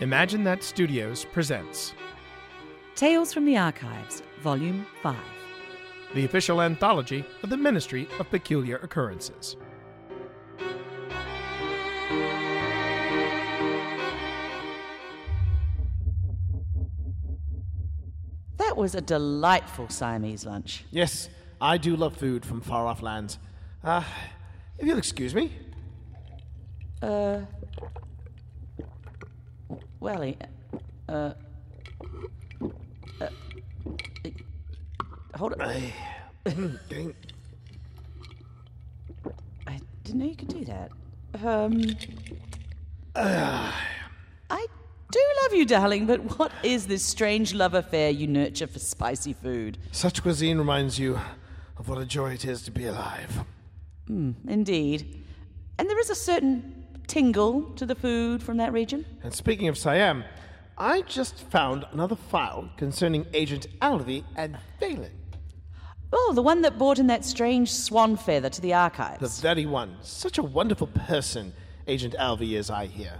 Imagine 0.00 0.44
That 0.44 0.62
Studios 0.62 1.24
presents 1.24 1.94
Tales 2.94 3.32
from 3.32 3.44
the 3.44 3.56
Archives, 3.56 4.22
Volume 4.42 4.86
5. 5.02 5.16
the 6.14 6.24
official 6.24 6.60
anthology 6.62 7.24
of 7.42 7.50
the 7.50 7.56
Ministry 7.56 8.08
of 8.18 8.28
Peculiar 8.30 8.76
Occurrences. 8.78 9.56
That 18.58 18.76
was 18.76 18.94
a 18.94 19.00
delightful 19.00 19.88
Siamese 19.88 20.44
lunch. 20.46 20.84
Yes, 20.90 21.28
I 21.60 21.78
do 21.78 21.96
love 21.96 22.16
food 22.16 22.44
from 22.44 22.60
far 22.60 22.86
off 22.86 23.02
lands. 23.02 23.38
Uh, 23.84 24.02
if 24.78 24.86
you'll 24.86 24.98
excuse 24.98 25.34
me. 25.34 25.52
Welly, 30.06 30.38
uh, 31.08 31.32
uh, 33.20 33.28
hold 35.34 35.54
on. 35.54 35.60
I 35.62 35.92
didn't 40.04 40.20
know 40.20 40.26
you 40.26 40.36
could 40.36 40.46
do 40.46 40.64
that. 40.66 40.92
Um, 41.44 41.82
I 43.16 44.66
do 45.10 45.20
love 45.42 45.54
you, 45.54 45.66
darling, 45.66 46.06
but 46.06 46.38
what 46.38 46.52
is 46.62 46.86
this 46.86 47.02
strange 47.02 47.52
love 47.52 47.74
affair 47.74 48.10
you 48.10 48.28
nurture 48.28 48.68
for 48.68 48.78
spicy 48.78 49.32
food? 49.32 49.76
Such 49.90 50.22
cuisine 50.22 50.58
reminds 50.58 51.00
you 51.00 51.18
of 51.78 51.88
what 51.88 51.98
a 51.98 52.06
joy 52.06 52.30
it 52.30 52.44
is 52.44 52.62
to 52.62 52.70
be 52.70 52.84
alive. 52.86 53.40
Indeed. 54.08 55.24
And 55.80 55.90
there 55.90 55.98
is 55.98 56.10
a 56.10 56.14
certain 56.14 56.75
tingle 57.06 57.62
to 57.76 57.86
the 57.86 57.94
food 57.94 58.42
from 58.42 58.56
that 58.58 58.72
region. 58.72 59.04
And 59.22 59.32
speaking 59.32 59.68
of 59.68 59.78
Siam, 59.78 60.24
I 60.78 61.02
just 61.02 61.40
found 61.50 61.84
another 61.92 62.16
file 62.16 62.70
concerning 62.76 63.26
Agent 63.32 63.66
Alvey 63.80 64.24
and 64.36 64.58
Phelan. 64.78 65.12
Oh, 66.12 66.32
the 66.34 66.42
one 66.42 66.62
that 66.62 66.78
brought 66.78 66.98
in 66.98 67.08
that 67.08 67.24
strange 67.24 67.72
swan 67.72 68.16
feather 68.16 68.48
to 68.48 68.60
the 68.60 68.74
archives. 68.74 69.20
The 69.20 69.42
very 69.42 69.66
one. 69.66 69.96
Such 70.02 70.38
a 70.38 70.42
wonderful 70.42 70.86
person, 70.88 71.52
Agent 71.86 72.14
Alvey 72.18 72.52
is, 72.52 72.70
I 72.70 72.86
hear. 72.86 73.12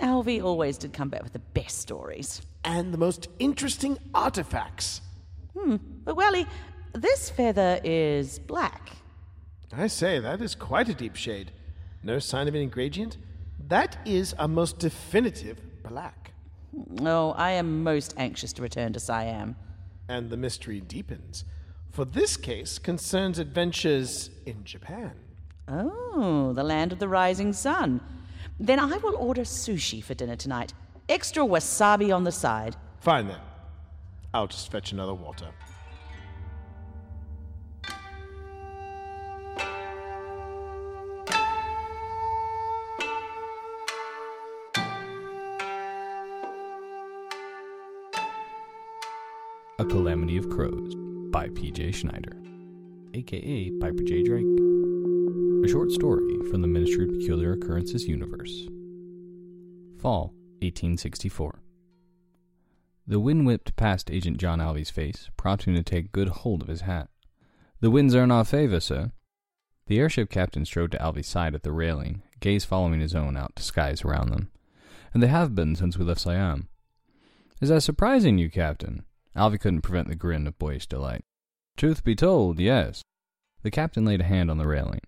Alvey 0.00 0.42
always 0.42 0.78
did 0.78 0.92
come 0.92 1.08
back 1.08 1.22
with 1.22 1.32
the 1.32 1.38
best 1.38 1.78
stories. 1.78 2.42
And 2.64 2.92
the 2.92 2.98
most 2.98 3.28
interesting 3.38 3.98
artifacts. 4.14 5.00
Hmm. 5.56 5.76
But, 6.04 6.16
Welly, 6.16 6.46
this 6.92 7.30
feather 7.30 7.80
is 7.84 8.38
black. 8.38 8.90
I 9.72 9.86
say, 9.86 10.18
that 10.18 10.40
is 10.40 10.54
quite 10.54 10.88
a 10.88 10.94
deep 10.94 11.16
shade. 11.16 11.52
No 12.02 12.18
sign 12.18 12.48
of 12.48 12.54
an 12.54 12.60
ingredient? 12.60 13.16
That 13.68 13.98
is 14.04 14.34
a 14.38 14.48
most 14.48 14.78
definitive 14.78 15.58
black. 15.82 16.32
Oh, 17.00 17.32
I 17.32 17.52
am 17.52 17.82
most 17.82 18.14
anxious 18.16 18.52
to 18.54 18.62
return 18.62 18.92
to 18.92 19.00
Siam. 19.00 19.56
And 20.08 20.30
the 20.30 20.36
mystery 20.36 20.80
deepens. 20.80 21.44
For 21.90 22.04
this 22.04 22.36
case 22.36 22.78
concerns 22.78 23.38
adventures 23.38 24.30
in 24.46 24.64
Japan. 24.64 25.12
Oh, 25.66 26.52
the 26.54 26.62
land 26.62 26.92
of 26.92 26.98
the 26.98 27.08
rising 27.08 27.52
sun. 27.52 28.00
Then 28.60 28.78
I 28.78 28.96
will 28.98 29.16
order 29.16 29.42
sushi 29.42 30.02
for 30.02 30.14
dinner 30.14 30.36
tonight. 30.36 30.72
Extra 31.08 31.42
wasabi 31.42 32.14
on 32.14 32.24
the 32.24 32.32
side. 32.32 32.76
Fine 33.00 33.28
then. 33.28 33.40
I'll 34.32 34.46
just 34.46 34.70
fetch 34.70 34.92
another 34.92 35.14
water. 35.14 35.48
Calamity 49.88 50.36
of 50.36 50.50
Crows 50.50 50.94
by 51.30 51.48
P.J. 51.48 51.92
Schneider, 51.92 52.36
aka 53.14 53.70
Piper 53.80 54.02
J. 54.02 54.22
Drake. 54.22 54.44
A 55.64 55.68
short 55.68 55.90
story 55.90 56.36
from 56.50 56.60
the 56.60 56.68
Ministry 56.68 57.04
of 57.04 57.18
Peculiar 57.18 57.52
Occurrences 57.52 58.06
universe. 58.06 58.66
Fall 59.98 60.34
1864. 60.60 61.62
The 63.06 63.18
wind 63.18 63.46
whipped 63.46 63.76
past 63.76 64.10
Agent 64.10 64.36
John 64.36 64.60
Alvey's 64.60 64.90
face, 64.90 65.30
prompting 65.38 65.74
him 65.74 65.82
to 65.82 65.90
take 65.90 66.12
good 66.12 66.28
hold 66.28 66.60
of 66.60 66.68
his 66.68 66.82
hat. 66.82 67.08
The 67.80 67.90
winds 67.90 68.14
are 68.14 68.24
in 68.24 68.30
our 68.30 68.44
favor, 68.44 68.80
sir. 68.80 69.12
The 69.86 69.98
airship 69.98 70.28
captain 70.28 70.66
strode 70.66 70.92
to 70.92 71.02
Alvey's 71.02 71.28
side 71.28 71.54
at 71.54 71.62
the 71.62 71.72
railing, 71.72 72.22
gaze 72.40 72.66
following 72.66 73.00
his 73.00 73.14
own 73.14 73.38
out 73.38 73.56
to 73.56 73.62
skies 73.62 74.04
around 74.04 74.32
them. 74.32 74.50
And 75.14 75.22
they 75.22 75.28
have 75.28 75.54
been 75.54 75.74
since 75.76 75.96
we 75.96 76.04
left 76.04 76.20
Siam. 76.20 76.68
Is 77.62 77.70
that 77.70 77.80
surprising 77.80 78.36
you, 78.36 78.50
Captain? 78.50 79.04
Alvey 79.38 79.60
couldn't 79.60 79.82
prevent 79.82 80.08
the 80.08 80.16
grin 80.16 80.46
of 80.46 80.58
boyish 80.58 80.86
delight. 80.88 81.22
Truth 81.76 82.02
be 82.02 82.16
told, 82.16 82.58
yes. 82.58 83.02
The 83.62 83.70
captain 83.70 84.04
laid 84.04 84.20
a 84.20 84.24
hand 84.24 84.50
on 84.50 84.58
the 84.58 84.66
railing. 84.66 85.00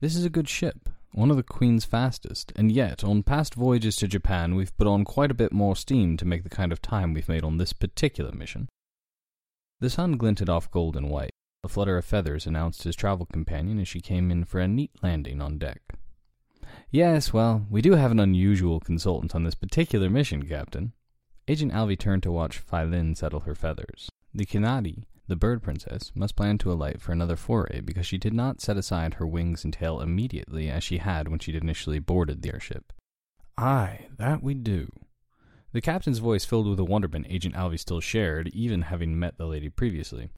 This 0.00 0.16
is 0.16 0.24
a 0.24 0.30
good 0.30 0.48
ship, 0.48 0.88
one 1.12 1.30
of 1.30 1.36
the 1.36 1.42
Queen's 1.42 1.84
fastest, 1.84 2.52
and 2.56 2.70
yet, 2.70 3.04
on 3.04 3.22
past 3.22 3.54
voyages 3.54 3.96
to 3.96 4.08
Japan, 4.08 4.54
we've 4.54 4.76
put 4.76 4.86
on 4.86 5.04
quite 5.04 5.30
a 5.30 5.34
bit 5.34 5.52
more 5.52 5.76
steam 5.76 6.16
to 6.16 6.26
make 6.26 6.42
the 6.42 6.50
kind 6.50 6.72
of 6.72 6.82
time 6.82 7.14
we've 7.14 7.28
made 7.28 7.44
on 7.44 7.58
this 7.58 7.72
particular 7.72 8.32
mission. 8.32 8.68
The 9.80 9.88
sun 9.88 10.16
glinted 10.16 10.48
off 10.48 10.70
gold 10.70 10.96
and 10.96 11.08
white. 11.08 11.30
A 11.62 11.68
flutter 11.68 11.96
of 11.96 12.04
feathers 12.04 12.46
announced 12.46 12.82
his 12.82 12.96
travel 12.96 13.26
companion 13.26 13.78
as 13.78 13.88
she 13.88 14.00
came 14.00 14.30
in 14.30 14.44
for 14.44 14.60
a 14.60 14.68
neat 14.68 14.90
landing 15.02 15.40
on 15.40 15.58
deck. 15.58 15.80
Yes, 16.90 17.32
well, 17.32 17.66
we 17.70 17.82
do 17.82 17.92
have 17.92 18.10
an 18.10 18.20
unusual 18.20 18.80
consultant 18.80 19.34
on 19.34 19.44
this 19.44 19.54
particular 19.54 20.10
mission, 20.10 20.46
Captain. 20.46 20.92
Agent 21.48 21.72
Alvey 21.72 21.96
turned 21.96 22.24
to 22.24 22.32
watch 22.32 22.60
Philin 22.60 23.16
settle 23.16 23.40
her 23.40 23.54
feathers. 23.54 24.08
The 24.34 24.44
Kinari, 24.44 25.04
the 25.28 25.36
bird 25.36 25.62
princess, 25.62 26.10
must 26.12 26.34
plan 26.34 26.58
to 26.58 26.72
alight 26.72 27.00
for 27.00 27.12
another 27.12 27.36
foray 27.36 27.80
because 27.80 28.04
she 28.04 28.18
did 28.18 28.34
not 28.34 28.60
set 28.60 28.76
aside 28.76 29.14
her 29.14 29.26
wings 29.26 29.62
and 29.62 29.72
tail 29.72 30.00
immediately 30.00 30.68
as 30.68 30.82
she 30.82 30.98
had 30.98 31.28
when 31.28 31.38
she'd 31.38 31.54
initially 31.54 32.00
boarded 32.00 32.42
the 32.42 32.52
airship. 32.52 32.92
Aye, 33.56 34.08
that 34.18 34.42
we 34.42 34.54
do. 34.54 34.90
The 35.72 35.80
captain's 35.80 36.18
voice 36.18 36.44
filled 36.44 36.68
with 36.68 36.80
a 36.80 36.84
wonderment 36.84 37.26
Agent 37.28 37.54
Alvey 37.54 37.78
still 37.78 38.00
shared, 38.00 38.48
even 38.48 38.82
having 38.82 39.16
met 39.18 39.38
the 39.38 39.46
lady 39.46 39.68
previously. 39.68 40.30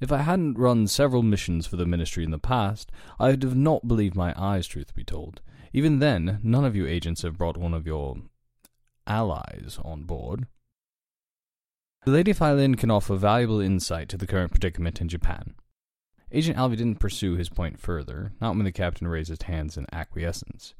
If 0.00 0.10
I 0.10 0.18
hadn't 0.18 0.58
run 0.58 0.88
several 0.88 1.22
missions 1.22 1.68
for 1.68 1.76
the 1.76 1.86
ministry 1.86 2.24
in 2.24 2.32
the 2.32 2.38
past, 2.38 2.90
I'd 3.20 3.44
have 3.44 3.54
not 3.54 3.86
believed 3.86 4.16
my 4.16 4.34
eyes, 4.36 4.66
truth 4.66 4.92
be 4.92 5.04
told. 5.04 5.40
Even 5.72 6.00
then, 6.00 6.40
none 6.42 6.64
of 6.64 6.74
you 6.74 6.84
agents 6.86 7.22
have 7.22 7.38
brought 7.38 7.56
one 7.56 7.72
of 7.72 7.86
your 7.86 8.16
allies 9.06 9.78
on 9.84 10.02
board. 10.02 10.46
The 12.04 12.10
Lady 12.10 12.32
Philin 12.32 12.76
can 12.76 12.90
offer 12.90 13.14
valuable 13.16 13.60
insight 13.60 14.08
to 14.08 14.16
the 14.16 14.26
current 14.26 14.50
predicament 14.50 15.00
in 15.00 15.08
Japan. 15.08 15.54
Agent 16.32 16.56
Alvey 16.56 16.76
didn't 16.76 16.98
pursue 16.98 17.36
his 17.36 17.48
point 17.48 17.78
further, 17.78 18.32
not 18.40 18.56
when 18.56 18.64
the 18.64 18.72
captain 18.72 19.06
raised 19.06 19.28
his 19.28 19.42
hands 19.42 19.76
in 19.76 19.86
acquiescence. 19.92 20.74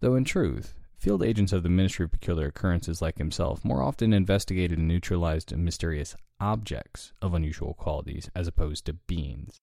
Though 0.00 0.14
in 0.16 0.24
truth, 0.24 0.74
field 0.96 1.22
agents 1.22 1.52
of 1.52 1.62
the 1.62 1.68
Ministry 1.68 2.06
of 2.06 2.12
Peculiar 2.12 2.48
Occurrences 2.48 3.02
like 3.02 3.18
himself 3.18 3.64
more 3.64 3.82
often 3.82 4.12
investigated 4.12 4.78
and 4.78 4.88
neutralized 4.88 5.56
mysterious 5.56 6.16
objects 6.40 7.12
of 7.22 7.34
unusual 7.34 7.74
qualities 7.74 8.30
as 8.34 8.48
opposed 8.48 8.86
to 8.86 8.94
beings. 8.94 9.58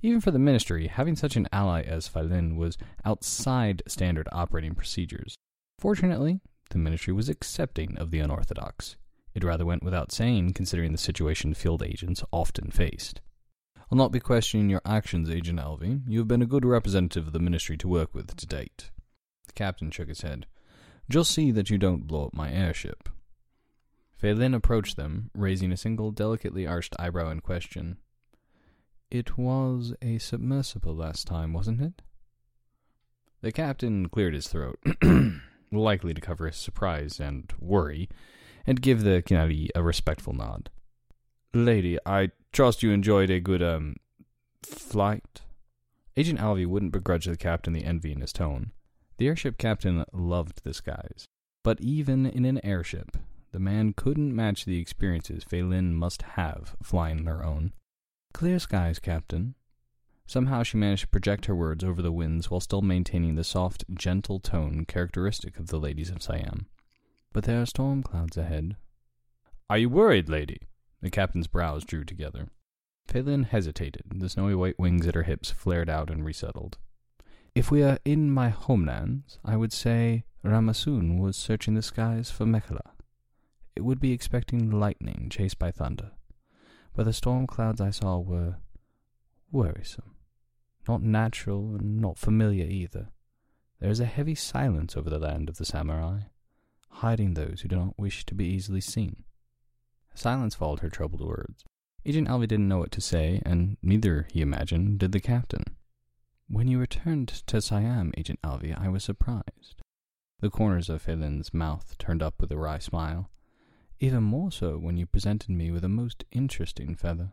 Even 0.00 0.20
for 0.20 0.30
the 0.30 0.38
Ministry, 0.38 0.86
having 0.86 1.16
such 1.16 1.34
an 1.36 1.48
ally 1.52 1.82
as 1.82 2.08
Philin 2.08 2.56
was 2.56 2.78
outside 3.04 3.82
standard 3.86 4.28
operating 4.32 4.74
procedures. 4.74 5.34
Fortunately, 5.78 6.40
the 6.70 6.78
Ministry 6.78 7.12
was 7.12 7.28
accepting 7.28 7.96
of 7.98 8.10
the 8.10 8.20
unorthodox. 8.20 8.96
It 9.34 9.44
rather 9.44 9.66
went 9.66 9.82
without 9.82 10.12
saying, 10.12 10.52
considering 10.52 10.92
the 10.92 10.98
situation 10.98 11.54
field 11.54 11.82
agents 11.82 12.22
often 12.32 12.70
faced. 12.70 13.20
I'll 13.90 13.98
not 13.98 14.12
be 14.12 14.20
questioning 14.20 14.70
your 14.70 14.82
actions, 14.84 15.28
Agent 15.28 15.60
Alvey. 15.60 16.02
You 16.06 16.18
have 16.20 16.28
been 16.28 16.42
a 16.42 16.46
good 16.46 16.64
representative 16.64 17.26
of 17.26 17.32
the 17.32 17.38
Ministry 17.38 17.76
to 17.78 17.88
work 17.88 18.14
with 18.14 18.34
to 18.36 18.46
date. 18.46 18.90
The 19.46 19.52
captain 19.52 19.90
shook 19.90 20.08
his 20.08 20.22
head. 20.22 20.46
Just 21.10 21.32
see 21.32 21.50
that 21.50 21.70
you 21.70 21.78
don't 21.78 22.06
blow 22.06 22.26
up 22.26 22.34
my 22.34 22.50
airship. 22.50 23.08
Phelan 24.16 24.54
approached 24.54 24.96
them, 24.96 25.30
raising 25.34 25.70
a 25.70 25.76
single 25.76 26.10
delicately 26.10 26.66
arched 26.66 26.96
eyebrow 26.98 27.30
in 27.30 27.40
question. 27.40 27.98
It 29.10 29.36
was 29.36 29.94
a 30.00 30.18
submersible 30.18 30.94
last 30.94 31.26
time, 31.26 31.52
wasn't 31.52 31.82
it? 31.82 32.02
The 33.42 33.52
captain 33.52 34.08
cleared 34.08 34.34
his 34.34 34.48
throat, 34.48 34.78
likely 35.74 36.14
to 36.14 36.20
cover 36.20 36.46
his 36.46 36.56
surprise 36.56 37.20
and 37.20 37.52
worry, 37.60 38.08
and 38.66 38.80
give 38.80 39.02
the 39.02 39.22
Kinari 39.22 39.68
a 39.74 39.82
respectful 39.82 40.32
nod. 40.32 40.70
Lady, 41.52 41.98
I 42.06 42.30
trust 42.52 42.82
you 42.82 42.90
enjoyed 42.90 43.30
a 43.30 43.40
good, 43.40 43.62
um, 43.62 43.96
flight? 44.62 45.42
Agent 46.16 46.38
Alvey 46.38 46.66
wouldn't 46.66 46.92
begrudge 46.92 47.26
the 47.26 47.36
captain 47.36 47.72
the 47.72 47.84
envy 47.84 48.12
in 48.12 48.20
his 48.20 48.32
tone. 48.32 48.70
The 49.18 49.28
airship 49.28 49.58
captain 49.58 50.04
loved 50.12 50.64
the 50.64 50.74
skies. 50.74 51.26
But 51.62 51.80
even 51.80 52.26
in 52.26 52.44
an 52.44 52.64
airship, 52.64 53.16
the 53.52 53.58
man 53.58 53.94
couldn't 53.94 54.34
match 54.34 54.64
the 54.64 54.80
experiences 54.80 55.44
Phelan 55.44 55.94
must 55.94 56.22
have 56.22 56.76
flying 56.82 57.24
her 57.24 57.44
own. 57.44 57.72
Clear 58.32 58.58
skies, 58.58 58.98
Captain. 58.98 59.54
Somehow 60.26 60.62
she 60.62 60.76
managed 60.78 61.02
to 61.02 61.08
project 61.08 61.46
her 61.46 61.54
words 61.54 61.84
over 61.84 62.00
the 62.00 62.12
winds 62.12 62.50
while 62.50 62.60
still 62.60 62.82
maintaining 62.82 63.34
the 63.34 63.44
soft, 63.44 63.84
gentle 63.94 64.40
tone 64.40 64.84
characteristic 64.86 65.58
of 65.58 65.68
the 65.68 65.78
ladies 65.78 66.10
of 66.10 66.22
Siam. 66.22 66.66
but 67.32 67.44
there 67.44 67.60
are 67.60 67.66
storm 67.66 68.02
clouds 68.02 68.36
ahead. 68.36 68.76
Are 69.68 69.78
you 69.78 69.88
worried, 69.88 70.28
lady? 70.28 70.60
The 71.02 71.10
captain's 71.10 71.48
brows 71.48 71.84
drew 71.84 72.04
together. 72.04 72.48
Phelan 73.06 73.44
hesitated. 73.44 74.02
The 74.14 74.28
snowy 74.28 74.54
white 74.54 74.78
wings 74.78 75.06
at 75.06 75.14
her 75.14 75.24
hips 75.24 75.50
flared 75.50 75.90
out 75.90 76.10
and 76.10 76.24
resettled. 76.24 76.78
If 77.54 77.70
we 77.70 77.82
are 77.82 77.98
in 78.04 78.30
my 78.30 78.48
homelands, 78.48 79.38
I 79.44 79.56
would 79.56 79.72
say 79.72 80.24
Ramasun 80.44 81.18
was 81.18 81.36
searching 81.36 81.74
the 81.74 81.82
skies 81.82 82.30
for 82.30 82.46
Mekhala. 82.46 82.92
It 83.76 83.82
would 83.82 84.00
be 84.00 84.12
expecting 84.12 84.70
lightning 84.70 85.28
chased 85.30 85.58
by 85.58 85.70
thunder. 85.70 86.12
But 86.94 87.04
the 87.04 87.12
storm 87.12 87.46
clouds 87.46 87.80
I 87.80 87.90
saw 87.90 88.18
were 88.18 88.56
worrisome. 89.50 90.13
Not 90.86 91.02
natural 91.02 91.74
and 91.76 91.98
not 91.98 92.18
familiar 92.18 92.66
either. 92.66 93.08
There 93.80 93.90
is 93.90 94.00
a 94.00 94.06
heavy 94.06 94.34
silence 94.34 94.96
over 94.96 95.10
the 95.10 95.18
land 95.18 95.48
of 95.48 95.56
the 95.56 95.64
samurai, 95.64 96.20
hiding 96.88 97.34
those 97.34 97.60
who 97.60 97.68
do 97.68 97.76
not 97.76 97.98
wish 97.98 98.24
to 98.26 98.34
be 98.34 98.46
easily 98.46 98.80
seen. 98.80 99.24
Silence 100.14 100.54
followed 100.54 100.80
her 100.80 100.90
troubled 100.90 101.26
words. 101.26 101.64
Agent 102.06 102.28
Alvey 102.28 102.46
didn't 102.46 102.68
know 102.68 102.78
what 102.78 102.92
to 102.92 103.00
say, 103.00 103.40
and 103.46 103.76
neither, 103.82 104.26
he 104.30 104.42
imagined, 104.42 104.98
did 104.98 105.12
the 105.12 105.20
captain. 105.20 105.64
When 106.48 106.68
you 106.68 106.78
returned 106.78 107.28
to 107.28 107.62
Siam, 107.62 108.12
Agent 108.16 108.40
Alvey, 108.42 108.78
I 108.78 108.88
was 108.88 109.02
surprised. 109.02 109.80
The 110.40 110.50
corners 110.50 110.90
of 110.90 111.00
Phelan's 111.02 111.54
mouth 111.54 111.96
turned 111.98 112.22
up 112.22 112.40
with 112.40 112.52
a 112.52 112.58
wry 112.58 112.78
smile. 112.78 113.30
Even 113.98 114.22
more 114.22 114.52
so 114.52 114.76
when 114.76 114.98
you 114.98 115.06
presented 115.06 115.50
me 115.50 115.70
with 115.70 115.84
a 115.84 115.88
most 115.88 116.24
interesting 116.30 116.94
feather. 116.94 117.32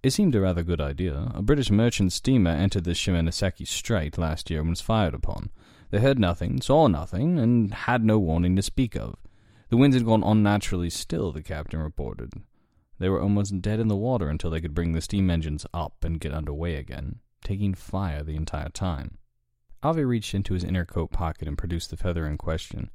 It 0.00 0.10
seemed 0.10 0.34
a 0.36 0.40
rather 0.40 0.62
good 0.62 0.80
idea. 0.80 1.32
A 1.34 1.42
British 1.42 1.70
merchant 1.70 2.12
steamer 2.12 2.52
entered 2.52 2.84
the 2.84 2.92
Shimonoseki 2.94 3.66
Strait 3.66 4.16
last 4.16 4.48
year 4.48 4.60
and 4.60 4.70
was 4.70 4.80
fired 4.80 5.14
upon. 5.14 5.50
They 5.90 5.98
heard 5.98 6.20
nothing, 6.20 6.60
saw 6.60 6.86
nothing, 6.86 7.38
and 7.38 7.74
had 7.74 8.04
no 8.04 8.18
warning 8.18 8.54
to 8.56 8.62
speak 8.62 8.94
of. 8.94 9.16
The 9.70 9.76
winds 9.76 9.96
had 9.96 10.06
gone 10.06 10.22
unnaturally 10.22 10.90
still, 10.90 11.32
the 11.32 11.42
captain 11.42 11.80
reported. 11.80 12.32
They 12.98 13.08
were 13.08 13.20
almost 13.20 13.60
dead 13.60 13.80
in 13.80 13.88
the 13.88 13.96
water 13.96 14.28
until 14.28 14.50
they 14.50 14.60
could 14.60 14.74
bring 14.74 14.92
the 14.92 15.00
steam 15.00 15.30
engines 15.30 15.66
up 15.74 16.04
and 16.04 16.20
get 16.20 16.32
under 16.32 16.52
way 16.52 16.76
again, 16.76 17.20
taking 17.42 17.74
fire 17.74 18.22
the 18.22 18.36
entire 18.36 18.68
time. 18.68 19.18
Alvey 19.82 20.06
reached 20.06 20.34
into 20.34 20.54
his 20.54 20.64
inner 20.64 20.84
coat 20.84 21.10
pocket 21.10 21.48
and 21.48 21.58
produced 21.58 21.90
the 21.90 21.96
feather 21.96 22.26
in 22.26 22.38
question. 22.38 22.90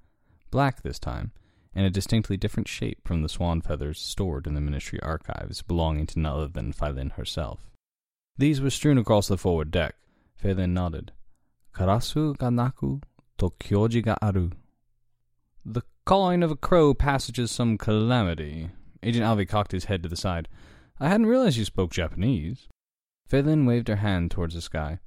Black 0.52 0.82
this 0.82 1.00
time, 1.00 1.32
and 1.76 1.86
a 1.86 1.90
distinctly 1.90 2.38
different 2.38 2.68
shape 2.68 3.00
from 3.08 3.22
the 3.22 3.30
swan 3.30 3.62
feathers 3.62 4.00
stored 4.00 4.48
in 4.48 4.54
the 4.54 4.62
ministry 4.62 5.00
archives 5.02 5.62
belonging 5.62 6.06
to 6.08 6.20
none 6.20 6.34
other 6.34 6.48
than 6.48 6.74
Phelan 6.74 7.12
herself. 7.12 7.72
These 8.38 8.62
were 8.62 8.70
strewn 8.70 8.98
across 8.98 9.28
the 9.28 9.38
forward 9.38 9.72
deck. 9.72 9.96
Phelan 10.36 10.74
nodded. 10.74 11.12
Karasu 11.74 12.38
ga 12.38 12.50
naku 12.50 13.00
to 13.38 13.52
ga 14.02 14.16
aru. 14.22 14.52
The 15.66 15.82
calling 16.06 16.44
of 16.44 16.52
a 16.52 16.56
crow 16.56 16.94
passages 16.94 17.52
some 17.52 17.78
calamity. 17.78 18.70
Agent 19.02 19.26
Alvey 19.26 19.48
cocked 19.48 19.72
his 19.72 19.86
head 19.86 20.04
to 20.04 20.10
the 20.10 20.16
side. 20.16 20.48
I 21.00 21.10
hadn't 21.10 21.28
realized 21.28 21.58
you 21.58 21.66
spoke 21.66 21.92
Japanese. 21.92 22.68
Phelan 23.28 23.66
waved 23.66 23.88
her 23.88 23.98
hand 23.98 24.32
towards 24.32 24.56
the 24.56 24.62
sky. 24.62 25.00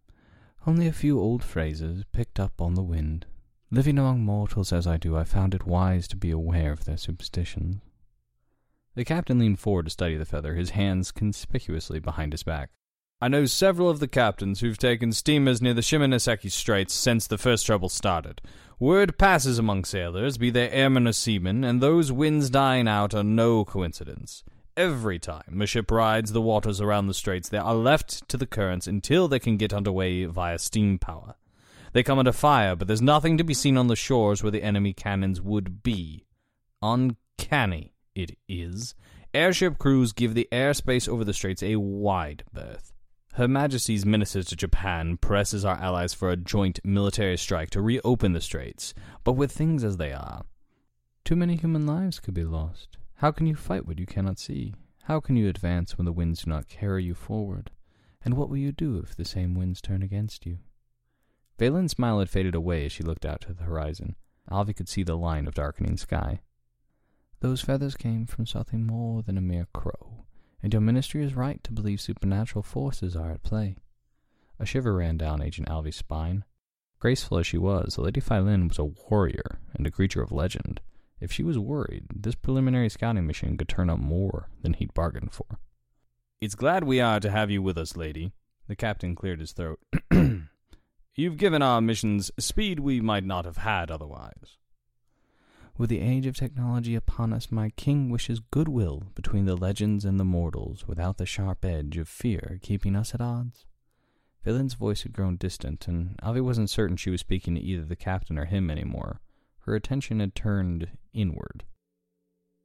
Only 0.66 0.86
a 0.86 0.92
few 0.92 1.20
old 1.20 1.44
phrases 1.44 2.04
picked 2.12 2.40
up 2.40 2.60
on 2.60 2.74
the 2.74 2.82
wind. 2.82 3.26
Living 3.70 3.98
among 3.98 4.20
mortals 4.20 4.72
as 4.72 4.86
I 4.86 4.96
do, 4.96 5.16
I 5.16 5.24
found 5.24 5.52
it 5.52 5.66
wise 5.66 6.06
to 6.08 6.16
be 6.16 6.30
aware 6.30 6.70
of 6.70 6.84
their 6.84 6.96
superstitions. 6.96 7.80
The 8.94 9.04
captain 9.04 9.40
leaned 9.40 9.58
forward 9.58 9.86
to 9.86 9.90
study 9.90 10.16
the 10.16 10.24
feather, 10.24 10.54
his 10.54 10.70
hands 10.70 11.10
conspicuously 11.10 11.98
behind 11.98 12.32
his 12.32 12.44
back. 12.44 12.70
I 13.20 13.28
know 13.28 13.44
several 13.44 13.90
of 13.90 13.98
the 13.98 14.08
captains 14.08 14.60
who've 14.60 14.78
taken 14.78 15.12
steamers 15.12 15.60
near 15.60 15.74
the 15.74 15.80
Shimonoseki 15.80 16.50
Straits 16.50 16.94
since 16.94 17.26
the 17.26 17.38
first 17.38 17.66
trouble 17.66 17.88
started. 17.88 18.40
Word 18.78 19.18
passes 19.18 19.58
among 19.58 19.84
sailors, 19.84 20.38
be 20.38 20.50
they 20.50 20.70
airmen 20.70 21.08
or 21.08 21.12
seamen, 21.12 21.64
and 21.64 21.80
those 21.80 22.12
winds 22.12 22.50
dying 22.50 22.86
out 22.86 23.14
are 23.14 23.24
no 23.24 23.64
coincidence. 23.64 24.44
Every 24.76 25.18
time 25.18 25.60
a 25.60 25.66
ship 25.66 25.90
rides 25.90 26.32
the 26.32 26.42
waters 26.42 26.80
around 26.80 27.06
the 27.08 27.14
straits, 27.14 27.48
they 27.48 27.58
are 27.58 27.74
left 27.74 28.28
to 28.28 28.36
the 28.36 28.46
currents 28.46 28.86
until 28.86 29.26
they 29.26 29.38
can 29.38 29.56
get 29.56 29.72
under 29.72 29.90
way 29.90 30.24
via 30.26 30.58
steam 30.58 30.98
power. 30.98 31.34
They 31.96 32.02
come 32.02 32.18
under 32.18 32.32
fire, 32.32 32.76
but 32.76 32.88
there's 32.88 33.00
nothing 33.00 33.38
to 33.38 33.42
be 33.42 33.54
seen 33.54 33.78
on 33.78 33.86
the 33.86 33.96
shores 33.96 34.42
where 34.42 34.50
the 34.50 34.62
enemy 34.62 34.92
cannons 34.92 35.40
would 35.40 35.82
be. 35.82 36.26
Uncanny, 36.82 37.94
it 38.14 38.36
is. 38.46 38.94
Airship 39.32 39.78
crews 39.78 40.12
give 40.12 40.34
the 40.34 40.46
airspace 40.52 41.08
over 41.08 41.24
the 41.24 41.32
straits 41.32 41.62
a 41.62 41.76
wide 41.76 42.44
berth. 42.52 42.92
Her 43.36 43.48
Majesty's 43.48 44.04
Minister 44.04 44.42
to 44.42 44.54
Japan 44.54 45.16
presses 45.16 45.64
our 45.64 45.76
allies 45.76 46.12
for 46.12 46.28
a 46.28 46.36
joint 46.36 46.80
military 46.84 47.38
strike 47.38 47.70
to 47.70 47.80
reopen 47.80 48.34
the 48.34 48.42
straits, 48.42 48.92
but 49.24 49.32
with 49.32 49.50
things 49.50 49.82
as 49.82 49.96
they 49.96 50.12
are, 50.12 50.44
too 51.24 51.34
many 51.34 51.56
human 51.56 51.86
lives 51.86 52.20
could 52.20 52.34
be 52.34 52.44
lost. 52.44 52.98
How 53.14 53.32
can 53.32 53.46
you 53.46 53.54
fight 53.54 53.86
what 53.86 53.98
you 53.98 54.04
cannot 54.04 54.38
see? 54.38 54.74
How 55.04 55.18
can 55.18 55.36
you 55.36 55.48
advance 55.48 55.96
when 55.96 56.04
the 56.04 56.12
winds 56.12 56.42
do 56.42 56.50
not 56.50 56.68
carry 56.68 57.04
you 57.04 57.14
forward? 57.14 57.70
And 58.22 58.34
what 58.34 58.50
will 58.50 58.58
you 58.58 58.70
do 58.70 58.98
if 58.98 59.16
the 59.16 59.24
same 59.24 59.54
winds 59.54 59.80
turn 59.80 60.02
against 60.02 60.44
you? 60.44 60.58
Phelan's 61.58 61.92
smile 61.92 62.18
had 62.18 62.28
faded 62.28 62.54
away 62.54 62.84
as 62.84 62.92
she 62.92 63.02
looked 63.02 63.24
out 63.24 63.40
to 63.42 63.54
the 63.54 63.64
horizon. 63.64 64.14
Alvey 64.50 64.76
could 64.76 64.88
see 64.88 65.02
the 65.02 65.16
line 65.16 65.46
of 65.46 65.54
darkening 65.54 65.96
sky. 65.96 66.40
Those 67.40 67.62
feathers 67.62 67.96
came 67.96 68.26
from 68.26 68.46
something 68.46 68.86
more 68.86 69.22
than 69.22 69.38
a 69.38 69.42
mere 69.42 69.66
crow, 69.72 70.26
and 70.62 70.72
your 70.72 70.82
ministry 70.82 71.24
is 71.24 71.34
right 71.34 71.62
to 71.64 71.72
believe 71.72 72.00
supernatural 72.00 72.62
forces 72.62 73.16
are 73.16 73.30
at 73.30 73.42
play. 73.42 73.76
A 74.58 74.66
shiver 74.66 74.94
ran 74.94 75.16
down 75.16 75.42
Agent 75.42 75.68
Alvey's 75.68 75.96
spine. 75.96 76.44
Graceful 76.98 77.38
as 77.38 77.46
she 77.46 77.58
was, 77.58 77.94
the 77.94 78.02
Lady 78.02 78.20
Phelan 78.20 78.68
was 78.68 78.78
a 78.78 78.84
warrior 78.84 79.60
and 79.74 79.86
a 79.86 79.90
creature 79.90 80.22
of 80.22 80.32
legend. 80.32 80.80
If 81.20 81.32
she 81.32 81.42
was 81.42 81.58
worried, 81.58 82.04
this 82.14 82.34
preliminary 82.34 82.90
scouting 82.90 83.26
mission 83.26 83.56
could 83.56 83.68
turn 83.68 83.88
up 83.88 83.98
more 83.98 84.48
than 84.62 84.74
he'd 84.74 84.94
bargained 84.94 85.32
for. 85.32 85.58
It's 86.40 86.54
glad 86.54 86.84
we 86.84 87.00
are 87.00 87.20
to 87.20 87.30
have 87.30 87.50
you 87.50 87.62
with 87.62 87.78
us, 87.78 87.96
lady. 87.96 88.32
The 88.68 88.76
captain 88.76 89.14
cleared 89.14 89.40
his 89.40 89.52
throat. 89.52 89.80
You've 91.18 91.38
given 91.38 91.62
our 91.62 91.80
missions 91.80 92.30
speed 92.38 92.78
we 92.78 93.00
might 93.00 93.24
not 93.24 93.46
have 93.46 93.56
had 93.56 93.90
otherwise. 93.90 94.58
With 95.78 95.88
the 95.88 96.00
age 96.00 96.26
of 96.26 96.36
technology 96.36 96.94
upon 96.94 97.32
us, 97.32 97.50
my 97.50 97.70
king 97.70 98.10
wishes 98.10 98.40
goodwill 98.50 99.04
between 99.14 99.46
the 99.46 99.56
legends 99.56 100.04
and 100.04 100.20
the 100.20 100.24
mortals, 100.24 100.86
without 100.86 101.16
the 101.16 101.24
sharp 101.24 101.64
edge 101.64 101.96
of 101.96 102.06
fear 102.06 102.58
keeping 102.60 102.94
us 102.94 103.14
at 103.14 103.22
odds. 103.22 103.64
Phelan's 104.42 104.74
voice 104.74 105.04
had 105.04 105.14
grown 105.14 105.36
distant, 105.36 105.88
and 105.88 106.18
Alvey 106.22 106.42
wasn't 106.42 106.68
certain 106.68 106.98
she 106.98 107.10
was 107.10 107.20
speaking 107.20 107.54
to 107.54 107.62
either 107.62 107.84
the 107.84 107.96
captain 107.96 108.38
or 108.38 108.44
him 108.44 108.70
anymore. 108.70 109.22
Her 109.60 109.74
attention 109.74 110.20
had 110.20 110.34
turned 110.34 110.88
inward. 111.14 111.64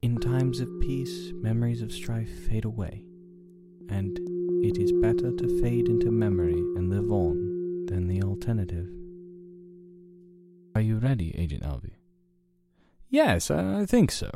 In 0.02 0.18
times 0.18 0.60
of 0.60 0.68
peace, 0.80 1.32
memories 1.34 1.80
of 1.80 1.90
strife 1.90 2.46
fade 2.48 2.66
away, 2.66 3.02
and 3.88 4.18
it 4.62 4.76
is 4.76 4.92
better 4.92 5.32
to 5.32 5.62
fade 5.62 5.88
into 5.88 6.10
memory 6.10 6.52
and 6.52 6.90
live 6.90 7.10
on 7.10 7.61
than 7.92 8.08
the 8.08 8.22
alternative. 8.22 8.88
Are 10.74 10.80
you 10.80 10.96
ready, 10.96 11.36
Agent 11.36 11.62
Alvey? 11.62 11.96
Yes, 13.10 13.50
I 13.50 13.84
think 13.84 14.10
so. 14.10 14.30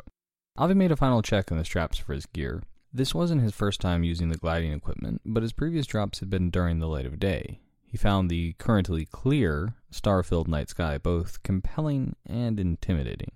Alvey 0.59 0.75
made 0.75 0.91
a 0.91 0.95
final 0.95 1.23
check 1.23 1.51
on 1.51 1.57
the 1.57 1.65
straps 1.65 1.97
for 1.97 2.13
his 2.13 2.27
gear. 2.27 2.61
This 2.93 3.15
wasn't 3.15 3.41
his 3.41 3.55
first 3.55 3.81
time 3.81 4.03
using 4.03 4.29
the 4.29 4.37
gliding 4.37 4.71
equipment, 4.71 5.21
but 5.25 5.41
his 5.41 5.53
previous 5.53 5.87
drops 5.87 6.19
had 6.19 6.29
been 6.29 6.51
during 6.51 6.77
the 6.77 6.87
light 6.87 7.07
of 7.07 7.19
day. 7.19 7.59
He 7.83 7.97
found 7.97 8.29
the 8.29 8.53
currently 8.59 9.05
clear, 9.05 9.73
star 9.89 10.21
filled 10.21 10.47
night 10.47 10.69
sky 10.69 10.99
both 10.99 11.41
compelling 11.41 12.15
and 12.27 12.59
intimidating. 12.59 13.31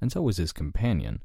And 0.00 0.10
so 0.10 0.20
was 0.20 0.38
his 0.38 0.52
companion. 0.52 1.20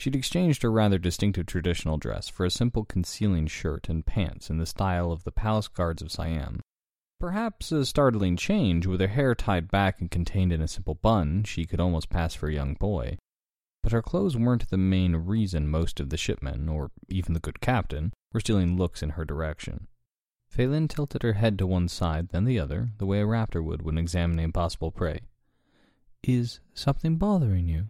She'd 0.00 0.16
exchanged 0.16 0.62
her 0.62 0.72
rather 0.72 0.98
distinctive 0.98 1.46
traditional 1.46 1.98
dress 1.98 2.28
for 2.28 2.44
a 2.44 2.50
simple 2.50 2.84
concealing 2.84 3.46
shirt 3.46 3.88
and 3.88 4.04
pants 4.04 4.50
in 4.50 4.58
the 4.58 4.66
style 4.66 5.12
of 5.12 5.22
the 5.22 5.32
palace 5.32 5.68
guards 5.68 6.02
of 6.02 6.10
Siam. 6.10 6.60
Perhaps 7.20 7.72
a 7.72 7.84
startling 7.84 8.36
change, 8.36 8.86
with 8.86 9.00
her 9.00 9.08
hair 9.08 9.34
tied 9.34 9.68
back 9.68 10.00
and 10.00 10.08
contained 10.08 10.52
in 10.52 10.60
a 10.60 10.68
simple 10.68 10.94
bun, 10.94 11.42
she 11.42 11.66
could 11.66 11.80
almost 11.80 12.10
pass 12.10 12.32
for 12.32 12.48
a 12.48 12.54
young 12.54 12.74
boy. 12.74 13.18
But 13.82 13.90
her 13.90 14.02
clothes 14.02 14.36
weren't 14.36 14.70
the 14.70 14.76
main 14.76 15.16
reason 15.16 15.68
most 15.68 15.98
of 15.98 16.10
the 16.10 16.16
shipmen, 16.16 16.68
or 16.68 16.92
even 17.08 17.32
the 17.32 17.40
good 17.40 17.60
captain, 17.60 18.12
were 18.32 18.40
stealing 18.40 18.76
looks 18.76 19.02
in 19.02 19.10
her 19.10 19.24
direction. 19.24 19.88
Phelan 20.48 20.86
tilted 20.86 21.22
her 21.24 21.34
head 21.34 21.58
to 21.58 21.66
one 21.66 21.88
side, 21.88 22.28
then 22.28 22.44
the 22.44 22.58
other, 22.58 22.90
the 22.98 23.06
way 23.06 23.20
a 23.20 23.26
raptor 23.26 23.64
would 23.64 23.82
when 23.82 23.98
examining 23.98 24.52
possible 24.52 24.92
prey. 24.92 25.20
Is 26.22 26.60
something 26.72 27.16
bothering 27.16 27.66
you? 27.66 27.88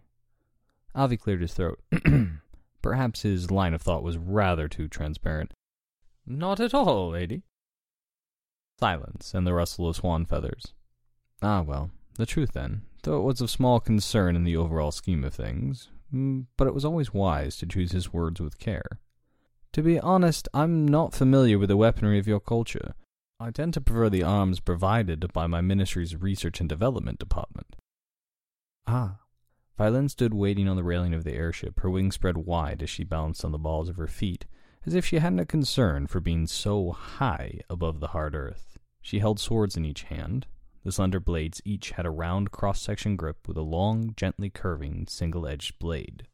Alvey 0.95 1.19
cleared 1.19 1.43
his 1.43 1.55
throat. 1.55 1.81
Perhaps 2.83 3.23
his 3.23 3.51
line 3.51 3.75
of 3.75 3.83
thought 3.83 4.03
was 4.03 4.17
rather 4.17 4.69
too 4.69 4.89
transparent. 4.89 5.53
Not 6.27 6.61
at 6.61 6.75
all, 6.75 7.11
lady. 7.11 7.43
Silence 8.79 9.35
and 9.35 9.47
the 9.47 9.55
rustle 9.55 9.89
of 9.89 9.97
swan 9.97 10.25
feathers. 10.25 10.73
Ah, 11.43 11.63
well, 11.63 11.91
the 12.17 12.27
truth 12.27 12.53
then, 12.53 12.83
though 13.03 13.19
it 13.21 13.25
was 13.25 13.41
of 13.41 13.51
small 13.51 13.81
concern 13.81 14.37
in 14.37 14.45
the 14.45 14.57
overall 14.57 14.93
scheme 14.93 15.25
of 15.25 15.35
things, 15.35 15.89
mm, 16.13 16.47
but 16.57 16.67
it 16.67 16.75
was 16.75 16.85
always 16.85 17.13
wise 17.13 17.57
to 17.57 17.67
choose 17.67 17.93
his 17.93 18.13
words 18.13 18.41
with 18.41 18.59
care. 18.59 18.99
To 19.73 19.83
be 19.83 19.99
honest, 20.01 20.49
I'm 20.55 20.87
not 20.87 21.15
familiar 21.15 21.59
with 21.59 21.69
the 21.69 21.77
weaponry 21.77 22.19
of 22.19 22.27
your 22.27 22.41
culture. 22.41 22.95
I 23.41 23.51
tend 23.51 23.75
to 23.75 23.81
prefer 23.81 24.11
the 24.11 24.23
arms 24.23 24.61
provided 24.61 25.33
by 25.33 25.47
my 25.47 25.61
ministry's 25.61 26.17
research 26.17 26.61
and 26.61 26.69
development 26.69 27.19
department. 27.19 27.77
Ah. 28.87 29.19
Phylin 29.79 30.11
stood 30.11 30.35
waiting 30.35 30.69
on 30.69 30.75
the 30.75 30.83
railing 30.83 31.15
of 31.15 31.23
the 31.23 31.35
airship, 31.35 31.79
her 31.81 31.91
wings 31.91 32.17
spread 32.17 32.39
wide 32.39 32.83
as 32.83 32.91
she 32.91 33.05
balanced 33.05 33.45
on 33.45 33.53
the 33.53 33.59
balls 33.59 33.89
of 33.89 33.97
her 33.97 34.09
feet, 34.09 34.47
as 34.88 34.95
if 34.95 35.04
she 35.04 35.18
hadn't 35.18 35.38
a 35.38 35.45
concern 35.45 36.07
for 36.07 36.18
being 36.18 36.47
so 36.47 36.92
high 36.92 37.61
above 37.68 38.00
the 38.00 38.09
hard 38.09 38.35
earth. 38.35 38.78
She 39.02 39.18
held 39.18 39.38
swords 39.38 39.76
in 39.76 39.85
each 39.85 40.04
hand. 40.04 40.47
The 40.83 40.90
slender 40.90 41.21
blades 41.21 41.61
each 41.62 41.90
had 41.90 42.07
a 42.07 42.11
round 42.11 42.52
cross 42.52 42.80
section 42.80 43.14
grip 43.14 43.47
with 43.47 43.59
a 43.59 43.62
long, 43.62 44.14
gently 44.16 44.49
curving, 44.49 45.04
single 45.07 45.47
edged 45.47 45.78
blade. 45.78 46.26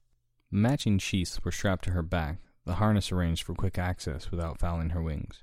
Matching 0.53 1.01
sheaths 1.01 1.45
were 1.45 1.51
strapped 1.51 1.83
to 1.87 1.91
her 1.91 2.03
back, 2.03 2.39
the 2.65 2.75
harness 2.75 3.11
arranged 3.11 3.43
for 3.43 3.55
quick 3.55 3.77
access 3.77 4.31
without 4.31 4.61
fouling 4.61 4.91
her 4.91 5.03
wings. 5.03 5.43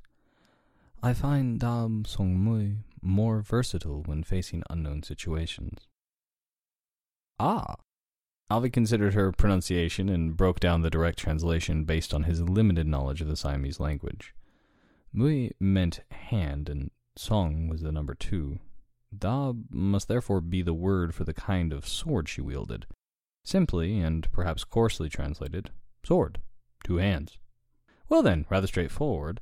I 1.04 1.14
find 1.14 1.60
Dab 1.60 2.08
Song 2.08 2.38
Mui 2.38 2.78
more 3.02 3.42
versatile 3.42 4.04
when 4.04 4.24
facing 4.24 4.64
unknown 4.70 5.04
situations. 5.04 5.86
Ah! 7.38 7.76
Alvey 8.52 8.70
considered 8.70 9.14
her 9.14 9.32
pronunciation 9.32 10.10
and 10.10 10.36
broke 10.36 10.60
down 10.60 10.82
the 10.82 10.90
direct 10.90 11.18
translation 11.18 11.86
based 11.86 12.14
on 12.14 12.24
his 12.24 12.42
limited 12.42 12.86
knowledge 12.86 13.22
of 13.22 13.30
the 13.30 13.38
Siamese 13.38 13.80
language. 13.80 14.36
Mui 15.16 15.52
meant 15.58 16.02
hand, 16.12 16.68
and 16.68 16.92
Song 17.16 17.70
was 17.70 17.80
the 17.80 17.94
number 17.94 18.14
two. 18.14 18.60
Da 19.18 19.54
must 19.70 20.10
therefore 20.10 20.42
be 20.42 20.62
the 20.62 20.74
word 20.74 21.16
for 21.16 21.24
the 21.24 21.34
kind 21.34 21.72
of 21.72 21.88
sword 21.88 22.28
she 22.28 22.42
wielded. 22.42 22.88
Simply, 23.46 24.02
and 24.02 24.30
perhaps 24.34 24.66
coarsely 24.66 25.08
translated, 25.08 25.70
sword. 26.04 26.42
Two 26.84 26.98
hands. 26.98 27.38
Well 28.10 28.22
then, 28.22 28.46
rather 28.50 28.68
straightforward. 28.68 29.40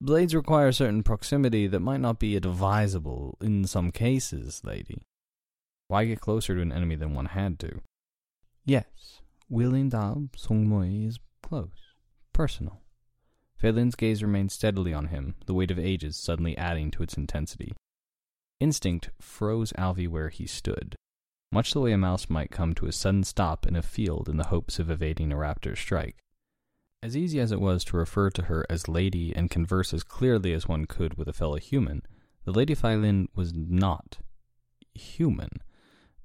Blades 0.00 0.32
require 0.32 0.70
certain 0.70 1.02
proximity 1.02 1.66
that 1.66 1.80
might 1.80 2.00
not 2.00 2.20
be 2.20 2.36
advisable 2.36 3.36
in 3.40 3.64
some 3.64 3.90
cases, 3.90 4.62
lady. 4.62 5.02
Why 5.88 6.04
get 6.04 6.20
closer 6.20 6.54
to 6.54 6.62
an 6.62 6.70
enemy 6.70 6.94
than 6.94 7.14
one 7.14 7.26
had 7.26 7.58
to? 7.58 7.80
Yes, 8.68 9.22
Willing 9.48 9.88
Dab 9.88 10.36
Songmoi 10.36 11.08
is 11.08 11.18
close, 11.42 11.94
personal. 12.34 12.82
Phelin's 13.56 13.94
gaze 13.94 14.22
remained 14.22 14.52
steadily 14.52 14.92
on 14.92 15.06
him, 15.06 15.36
the 15.46 15.54
weight 15.54 15.70
of 15.70 15.78
ages 15.78 16.18
suddenly 16.18 16.54
adding 16.58 16.90
to 16.90 17.02
its 17.02 17.14
intensity. 17.14 17.72
Instinct 18.60 19.08
froze 19.22 19.72
Alvey 19.72 20.06
where 20.06 20.28
he 20.28 20.46
stood, 20.46 20.96
much 21.50 21.72
the 21.72 21.80
way 21.80 21.92
a 21.92 21.96
mouse 21.96 22.28
might 22.28 22.50
come 22.50 22.74
to 22.74 22.84
a 22.84 22.92
sudden 22.92 23.24
stop 23.24 23.66
in 23.66 23.74
a 23.74 23.80
field 23.80 24.28
in 24.28 24.36
the 24.36 24.48
hopes 24.48 24.78
of 24.78 24.90
evading 24.90 25.32
a 25.32 25.36
raptor's 25.36 25.78
strike. 25.78 26.18
As 27.02 27.16
easy 27.16 27.40
as 27.40 27.50
it 27.50 27.62
was 27.62 27.84
to 27.84 27.96
refer 27.96 28.28
to 28.28 28.42
her 28.42 28.66
as 28.68 28.86
lady 28.86 29.34
and 29.34 29.50
converse 29.50 29.94
as 29.94 30.04
clearly 30.04 30.52
as 30.52 30.68
one 30.68 30.84
could 30.84 31.14
with 31.14 31.26
a 31.26 31.32
fellow 31.32 31.56
human, 31.56 32.02
the 32.44 32.52
Lady 32.52 32.74
Phylin 32.74 33.28
was 33.34 33.54
not 33.54 34.18
human, 34.92 35.62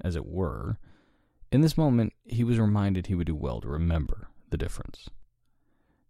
as 0.02 0.18
it 0.18 0.26
were. 0.26 0.78
In 1.54 1.62
this 1.62 1.78
moment, 1.78 2.14
he 2.26 2.44
was 2.44 2.58
reminded 2.58 3.06
he 3.06 3.14
would 3.14 3.28
do 3.28 3.36
well 3.36 3.62
to 3.62 3.68
remember 3.68 4.30
the 4.50 4.58
difference. 4.58 5.08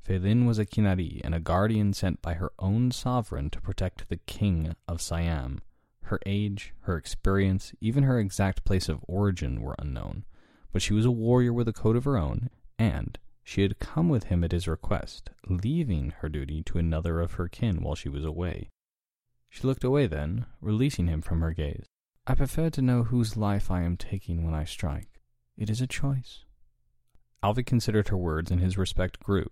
Phelan 0.01 0.45
was 0.45 0.57
a 0.57 0.65
Kinari 0.65 1.19
and 1.21 1.35
a 1.35 1.41
guardian 1.41 1.91
sent 1.91 2.21
by 2.21 2.35
her 2.35 2.53
own 2.59 2.91
sovereign 2.91 3.49
to 3.49 3.59
protect 3.59 4.07
the 4.07 4.21
king 4.25 4.73
of 4.87 5.01
Siam. 5.01 5.61
Her 6.03 6.21
age, 6.25 6.73
her 6.83 6.95
experience, 6.95 7.73
even 7.81 8.03
her 8.03 8.19
exact 8.19 8.63
place 8.63 8.87
of 8.87 9.03
origin 9.05 9.61
were 9.61 9.75
unknown, 9.77 10.23
but 10.71 10.81
she 10.81 10.93
was 10.93 11.03
a 11.03 11.11
warrior 11.11 11.51
with 11.51 11.67
a 11.67 11.73
code 11.73 11.97
of 11.97 12.05
her 12.05 12.17
own, 12.17 12.49
and 12.79 13.19
she 13.43 13.63
had 13.63 13.79
come 13.79 14.07
with 14.07 14.25
him 14.25 14.45
at 14.45 14.53
his 14.53 14.65
request, 14.65 15.29
leaving 15.49 16.11
her 16.19 16.29
duty 16.29 16.63
to 16.63 16.77
another 16.77 17.19
of 17.19 17.33
her 17.33 17.49
kin 17.49 17.83
while 17.83 17.95
she 17.95 18.07
was 18.07 18.23
away. 18.23 18.69
She 19.49 19.67
looked 19.67 19.83
away 19.83 20.07
then, 20.07 20.45
releasing 20.61 21.07
him 21.07 21.21
from 21.21 21.41
her 21.41 21.51
gaze. 21.51 21.83
I 22.25 22.33
prefer 22.33 22.69
to 22.69 22.81
know 22.81 23.03
whose 23.03 23.35
life 23.35 23.69
I 23.69 23.81
am 23.81 23.97
taking 23.97 24.45
when 24.45 24.53
I 24.53 24.63
strike. 24.63 25.12
It 25.57 25.69
is 25.69 25.81
a 25.81 25.87
choice. 25.87 26.45
Alvey 27.43 27.65
considered 27.65 28.07
her 28.07 28.17
words, 28.17 28.49
and 28.51 28.61
his 28.61 28.77
respect 28.77 29.19
grew. 29.19 29.47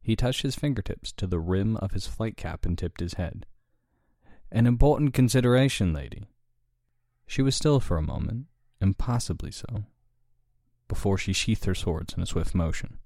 He 0.00 0.16
touched 0.16 0.42
his 0.42 0.56
fingertips 0.56 1.12
to 1.12 1.26
the 1.26 1.40
rim 1.40 1.76
of 1.76 1.92
his 1.92 2.06
flight 2.06 2.36
cap 2.36 2.64
and 2.64 2.78
tipped 2.78 3.00
his 3.00 3.14
head. 3.14 3.44
An 4.50 4.66
important 4.66 5.12
consideration, 5.12 5.92
lady. 5.92 6.28
She 7.26 7.42
was 7.42 7.54
still 7.54 7.80
for 7.80 7.98
a 7.98 8.02
moment, 8.02 8.46
impossibly 8.80 9.50
so, 9.50 9.84
before 10.86 11.18
she 11.18 11.34
sheathed 11.34 11.66
her 11.66 11.74
swords 11.74 12.14
in 12.14 12.22
a 12.22 12.26
swift 12.26 12.54
motion. 12.54 12.98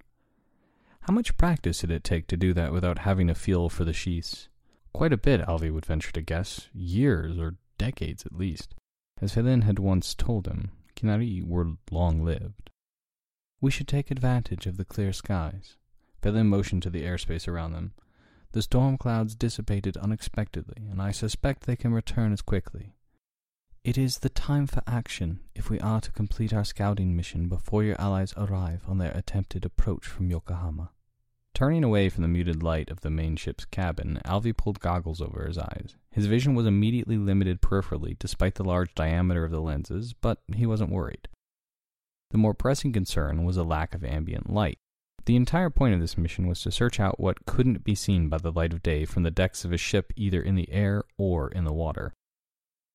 How 1.01 1.13
much 1.13 1.37
practice 1.37 1.81
did 1.81 1.91
it 1.91 2.05
take 2.05 2.29
to 2.29 2.37
do 2.37 2.53
that 2.53 2.73
without 2.73 3.01
having 3.01 3.29
a 3.29 3.35
feel 3.35 3.69
for 3.69 3.85
the 3.85 3.93
sheaths? 3.93 4.49
Quite 4.93 5.13
a 5.13 5.17
bit, 5.17 5.41
Alvey 5.41 5.73
would 5.73 5.87
venture 5.87 6.13
to 6.13 6.23
guess. 6.23 6.69
Years 6.73 7.39
or 7.39 7.57
decades 7.79 8.25
at 8.25 8.37
least. 8.37 8.77
As 9.21 9.35
Helen 9.35 9.63
had 9.63 9.81
once 9.81 10.15
told 10.15 10.47
him, 10.47 10.71
Kinari 10.97 11.47
were 11.47 11.73
long 11.91 12.25
lived. 12.25 12.71
We 13.61 13.71
should 13.71 13.89
take 13.89 14.11
advantage 14.11 14.67
of 14.67 14.77
the 14.77 14.85
clear 14.85 15.13
skies. 15.13 15.77
Phelan 16.21 16.49
motioned 16.49 16.83
to 16.85 16.91
the 16.91 17.03
airspace 17.03 17.47
around 17.47 17.73
them. 17.73 17.93
The 18.53 18.63
storm 18.63 18.99
clouds 18.99 19.35
dissipated 19.35 19.97
unexpectedly, 19.97 20.87
and 20.91 21.01
I 21.01 21.11
suspect 21.11 21.63
they 21.63 21.77
can 21.77 21.93
return 21.93 22.33
as 22.33 22.43
quickly. 22.43 22.95
It 23.85 23.99
is 23.99 24.19
the 24.19 24.29
time 24.29 24.67
for 24.67 24.83
action 24.87 25.41
if 25.55 25.69
we 25.69 25.81
are 25.81 26.01
to 26.01 26.13
complete 26.13 26.53
our 26.53 26.65
scouting 26.65 27.17
mission 27.17 27.49
before 27.49 27.83
your 27.83 28.01
allies 28.01 28.35
arrive 28.37 28.83
on 28.87 28.99
their 28.99 29.11
attempted 29.13 29.65
approach 29.65 30.07
from 30.07 30.31
Yokohama. 30.31 30.91
Turning 31.55 31.83
away 31.83 32.09
from 32.09 32.23
the 32.23 32.29
muted 32.29 32.63
light 32.63 32.91
of 32.91 33.01
the 33.01 33.11
main 33.11 33.37
ship's 33.37 33.65
cabin, 33.65 34.21
Alvey 34.25 34.57
pulled 34.57 34.81
goggles 34.81 35.21
over 35.21 35.47
his 35.47 35.59
eyes. 35.59 35.97
His 36.13 36.27
vision 36.27 36.55
was 36.55 36.67
immediately 36.67 37.17
limited 37.17 37.63
peripherally 37.63 38.19
despite 38.19 38.57
the 38.57 38.65
large 38.65 38.95
diameter 38.95 39.45
of 39.45 39.51
the 39.51 39.61
lenses, 39.61 40.13
but 40.13 40.39
he 40.55 40.67
wasn't 40.67 40.93
worried. 40.93 41.27
The 42.31 42.39
more 42.39 42.55
pressing 42.55 42.93
concern 42.93 43.45
was 43.45 43.57
a 43.57 43.65
lack 43.65 43.95
of 43.95 44.05
ambient 44.05 44.53
light. 44.53 44.79
The 45.25 45.37
entire 45.37 45.71
point 45.71 45.95
of 45.95 46.01
this 46.01 46.19
mission 46.19 46.47
was 46.49 46.61
to 46.63 46.71
search 46.71 47.01
out 47.01 47.21
what 47.21 47.47
couldn't 47.47 47.85
be 47.85 47.95
seen 47.95 48.29
by 48.29 48.39
the 48.39 48.53
light 48.53 48.73
of 48.73 48.83
day 48.83 49.05
from 49.05 49.23
the 49.23 49.31
decks 49.31 49.65
of 49.65 49.73
a 49.73 49.79
ship 49.79 50.13
either 50.17 50.43
in 50.43 50.55
the 50.55 50.71
air 50.71 51.05
or 51.17 51.49
in 51.49 51.65
the 51.65 51.73
water. 51.73 52.13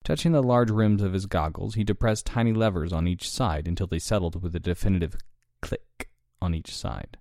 Touching 0.04 0.32
the 0.32 0.44
large 0.44 0.70
rims 0.70 1.02
of 1.02 1.14
his 1.14 1.26
goggles, 1.26 1.76
he 1.76 1.84
depressed 1.84 2.26
tiny 2.26 2.54
levers 2.54 2.94
on 2.94 3.08
each 3.08 3.30
side 3.30 3.68
until 3.68 3.88
they 3.88 4.00
settled 4.00 4.42
with 4.42 4.56
a 4.56 4.60
definitive 4.60 5.16
click 5.62 6.10
on 6.42 6.54
each 6.54 6.76
side. 6.76 7.18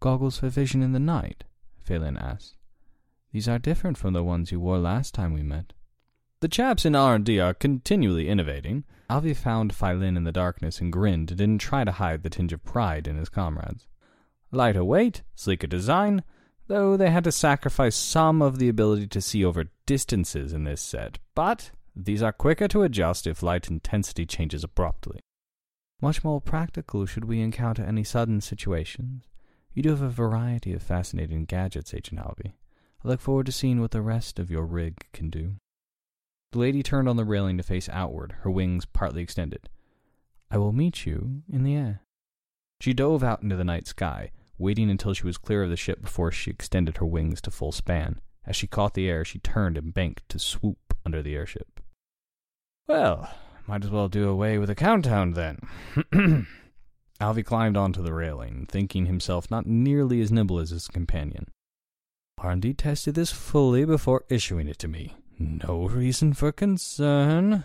Goggles 0.00 0.38
for 0.38 0.48
vision 0.48 0.82
in 0.82 0.92
the 0.92 0.98
night? 0.98 1.44
Phelan 1.78 2.16
asked. 2.16 2.56
These 3.32 3.48
are 3.48 3.58
different 3.58 3.96
from 3.96 4.12
the 4.12 4.24
ones 4.24 4.50
you 4.50 4.60
wore 4.60 4.78
last 4.78 5.14
time 5.14 5.32
we 5.32 5.42
met. 5.42 5.72
The 6.40 6.48
chaps 6.48 6.84
in 6.84 6.96
R&D 6.96 7.38
are 7.38 7.54
continually 7.54 8.28
innovating. 8.28 8.84
Alvey 9.10 9.36
found 9.36 9.72
Phylin 9.72 10.16
in 10.16 10.24
the 10.24 10.32
darkness 10.32 10.80
and 10.80 10.92
grinned 10.92 11.30
and 11.30 11.38
didn't 11.38 11.58
try 11.58 11.84
to 11.84 11.92
hide 11.92 12.22
the 12.22 12.30
tinge 12.30 12.52
of 12.52 12.64
pride 12.64 13.06
in 13.06 13.16
his 13.16 13.28
comrades. 13.28 13.86
Lighter 14.50 14.82
weight, 14.82 15.22
sleeker 15.34 15.66
design, 15.66 16.22
though 16.66 16.96
they 16.96 17.10
had 17.10 17.24
to 17.24 17.32
sacrifice 17.32 17.94
some 17.94 18.40
of 18.40 18.58
the 18.58 18.68
ability 18.68 19.06
to 19.08 19.20
see 19.20 19.44
over 19.44 19.66
distances 19.86 20.52
in 20.52 20.64
this 20.64 20.80
set, 20.80 21.18
but 21.34 21.72
these 21.94 22.22
are 22.22 22.32
quicker 22.32 22.68
to 22.68 22.82
adjust 22.82 23.26
if 23.26 23.42
light 23.42 23.68
intensity 23.68 24.24
changes 24.24 24.64
abruptly. 24.64 25.20
Much 26.00 26.24
more 26.24 26.40
practical 26.40 27.04
should 27.06 27.24
we 27.24 27.40
encounter 27.40 27.82
any 27.82 28.02
sudden 28.02 28.40
situations. 28.40 29.24
You 29.74 29.82
do 29.82 29.90
have 29.90 30.02
a 30.02 30.08
variety 30.08 30.72
of 30.72 30.82
fascinating 30.82 31.44
gadgets, 31.44 31.92
Agent 31.92 32.20
Alvey. 32.20 32.54
I 33.04 33.08
look 33.08 33.20
forward 33.20 33.46
to 33.46 33.52
seeing 33.52 33.80
what 33.80 33.92
the 33.92 34.02
rest 34.02 34.38
of 34.38 34.50
your 34.50 34.66
rig 34.66 35.06
can 35.12 35.30
do. 35.30 35.54
The 36.52 36.58
lady 36.58 36.82
turned 36.82 37.08
on 37.08 37.16
the 37.16 37.24
railing 37.24 37.56
to 37.56 37.62
face 37.62 37.88
outward, 37.88 38.34
her 38.40 38.50
wings 38.50 38.84
partly 38.84 39.22
extended. 39.22 39.68
I 40.50 40.58
will 40.58 40.72
meet 40.72 41.06
you 41.06 41.42
in 41.50 41.62
the 41.62 41.74
air. 41.74 42.02
She 42.80 42.92
dove 42.92 43.22
out 43.22 43.42
into 43.42 43.56
the 43.56 43.64
night 43.64 43.86
sky, 43.86 44.32
waiting 44.58 44.90
until 44.90 45.14
she 45.14 45.24
was 45.24 45.38
clear 45.38 45.62
of 45.62 45.70
the 45.70 45.76
ship 45.76 46.02
before 46.02 46.32
she 46.32 46.50
extended 46.50 46.96
her 46.96 47.06
wings 47.06 47.40
to 47.42 47.50
full 47.50 47.72
span. 47.72 48.20
As 48.44 48.56
she 48.56 48.66
caught 48.66 48.94
the 48.94 49.08
air, 49.08 49.24
she 49.24 49.38
turned 49.38 49.78
and 49.78 49.94
banked 49.94 50.28
to 50.28 50.38
swoop 50.38 50.94
under 51.06 51.22
the 51.22 51.34
airship. 51.34 51.80
Well, 52.88 53.32
might 53.66 53.84
as 53.84 53.90
well 53.90 54.08
do 54.08 54.28
away 54.28 54.58
with 54.58 54.68
a 54.68 54.74
countdown 54.74 55.32
then. 55.32 55.60
Alvey 57.20 57.44
climbed 57.44 57.76
onto 57.76 58.02
the 58.02 58.14
railing, 58.14 58.66
thinking 58.66 59.06
himself 59.06 59.50
not 59.50 59.66
nearly 59.66 60.20
as 60.20 60.32
nimble 60.32 60.58
as 60.58 60.70
his 60.70 60.88
companion. 60.88 61.46
R&D 62.42 62.74
tested 62.74 63.14
this 63.14 63.30
fully 63.30 63.84
before 63.84 64.24
issuing 64.30 64.66
it 64.66 64.78
to 64.78 64.88
me. 64.88 65.14
No 65.38 65.86
reason 65.86 66.32
for 66.32 66.52
concern. 66.52 67.64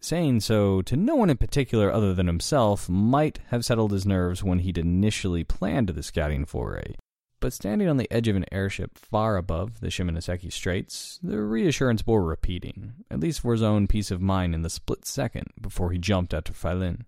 Saying 0.00 0.40
so 0.40 0.82
to 0.82 0.96
no 0.96 1.14
one 1.14 1.30
in 1.30 1.36
particular 1.36 1.90
other 1.90 2.14
than 2.14 2.26
himself 2.26 2.88
might 2.88 3.38
have 3.48 3.64
settled 3.64 3.92
his 3.92 4.06
nerves 4.06 4.42
when 4.42 4.60
he'd 4.60 4.78
initially 4.78 5.44
planned 5.44 5.88
the 5.90 6.02
scouting 6.02 6.44
foray. 6.44 6.94
But 7.40 7.54
standing 7.54 7.88
on 7.88 7.96
the 7.96 8.10
edge 8.10 8.28
of 8.28 8.36
an 8.36 8.44
airship 8.52 8.98
far 8.98 9.38
above 9.38 9.80
the 9.80 9.88
Shimonoseki 9.88 10.52
Straits, 10.52 11.18
the 11.22 11.40
reassurance 11.40 12.02
bore 12.02 12.22
repeating, 12.22 12.92
at 13.10 13.20
least 13.20 13.40
for 13.40 13.52
his 13.52 13.62
own 13.62 13.86
peace 13.86 14.10
of 14.10 14.20
mind 14.20 14.54
in 14.54 14.60
the 14.60 14.68
split 14.68 15.06
second 15.06 15.46
before 15.60 15.90
he 15.90 15.98
jumped 15.98 16.34
out 16.34 16.48
after 16.48 16.52
Phylin. 16.52 17.04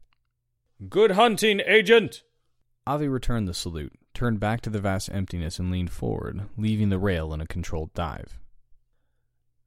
Good 0.89 1.13
hunting, 1.13 1.61
agent! 1.67 2.23
Alvey 2.87 3.13
returned 3.13 3.47
the 3.47 3.55
salute, 3.55 3.93
turned 4.15 4.41
back 4.41 4.61
to 4.63 4.71
the 4.71 4.81
vast 4.81 5.11
emptiness, 5.13 5.59
and 5.59 5.71
leaned 5.71 5.91
forward, 5.91 6.43
leaving 6.57 6.89
the 6.89 6.99
rail 6.99 7.33
in 7.33 7.41
a 7.41 7.47
controlled 7.47 7.93
dive. 7.95 8.39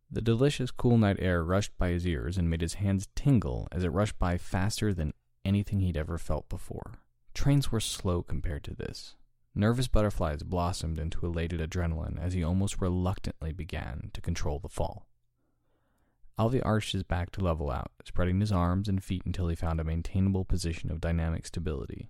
The 0.09 0.21
delicious 0.21 0.71
cool 0.71 0.97
night 0.97 1.17
air 1.19 1.43
rushed 1.43 1.77
by 1.77 1.89
his 1.89 2.07
ears 2.07 2.37
and 2.37 2.49
made 2.49 2.61
his 2.61 2.75
hands 2.75 3.07
tingle 3.15 3.67
as 3.71 3.83
it 3.83 3.89
rushed 3.89 4.17
by 4.19 4.37
faster 4.37 4.93
than 4.93 5.13
anything 5.43 5.79
he'd 5.79 5.97
ever 5.97 6.17
felt 6.17 6.47
before. 6.47 6.99
Trains 7.33 7.71
were 7.71 7.79
slow 7.79 8.23
compared 8.23 8.63
to 8.63 8.75
this. 8.75 9.15
Nervous 9.53 9.87
butterflies 9.87 10.43
blossomed 10.43 10.99
into 10.99 11.25
elated 11.25 11.59
adrenaline 11.59 12.19
as 12.19 12.33
he 12.33 12.43
almost 12.43 12.81
reluctantly 12.81 13.51
began 13.51 14.09
to 14.13 14.21
control 14.21 14.59
the 14.59 14.69
fall. 14.69 15.07
Alvey 16.37 16.61
arched 16.65 16.91
his 16.91 17.03
back 17.03 17.31
to 17.31 17.41
level 17.41 17.71
out, 17.71 17.91
spreading 18.03 18.41
his 18.41 18.51
arms 18.51 18.89
and 18.89 19.01
feet 19.01 19.23
until 19.25 19.47
he 19.47 19.55
found 19.55 19.79
a 19.79 19.85
maintainable 19.85 20.43
position 20.43 20.91
of 20.91 20.99
dynamic 20.99 21.45
stability. 21.45 22.09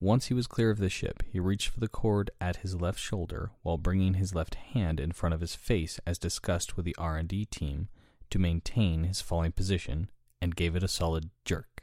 Once 0.00 0.26
he 0.26 0.34
was 0.34 0.46
clear 0.46 0.70
of 0.70 0.78
the 0.78 0.88
ship, 0.88 1.24
he 1.28 1.40
reached 1.40 1.68
for 1.68 1.80
the 1.80 1.88
cord 1.88 2.30
at 2.40 2.58
his 2.58 2.80
left 2.80 3.00
shoulder 3.00 3.50
while 3.62 3.76
bringing 3.76 4.14
his 4.14 4.32
left 4.32 4.54
hand 4.54 5.00
in 5.00 5.10
front 5.10 5.34
of 5.34 5.40
his 5.40 5.56
face 5.56 5.98
as 6.06 6.18
discussed 6.18 6.76
with 6.76 6.84
the 6.84 6.94
R&D 6.96 7.46
team 7.46 7.88
to 8.30 8.38
maintain 8.38 9.02
his 9.04 9.20
falling 9.20 9.50
position 9.50 10.08
and 10.40 10.54
gave 10.54 10.76
it 10.76 10.84
a 10.84 10.88
solid 10.88 11.30
jerk. 11.44 11.82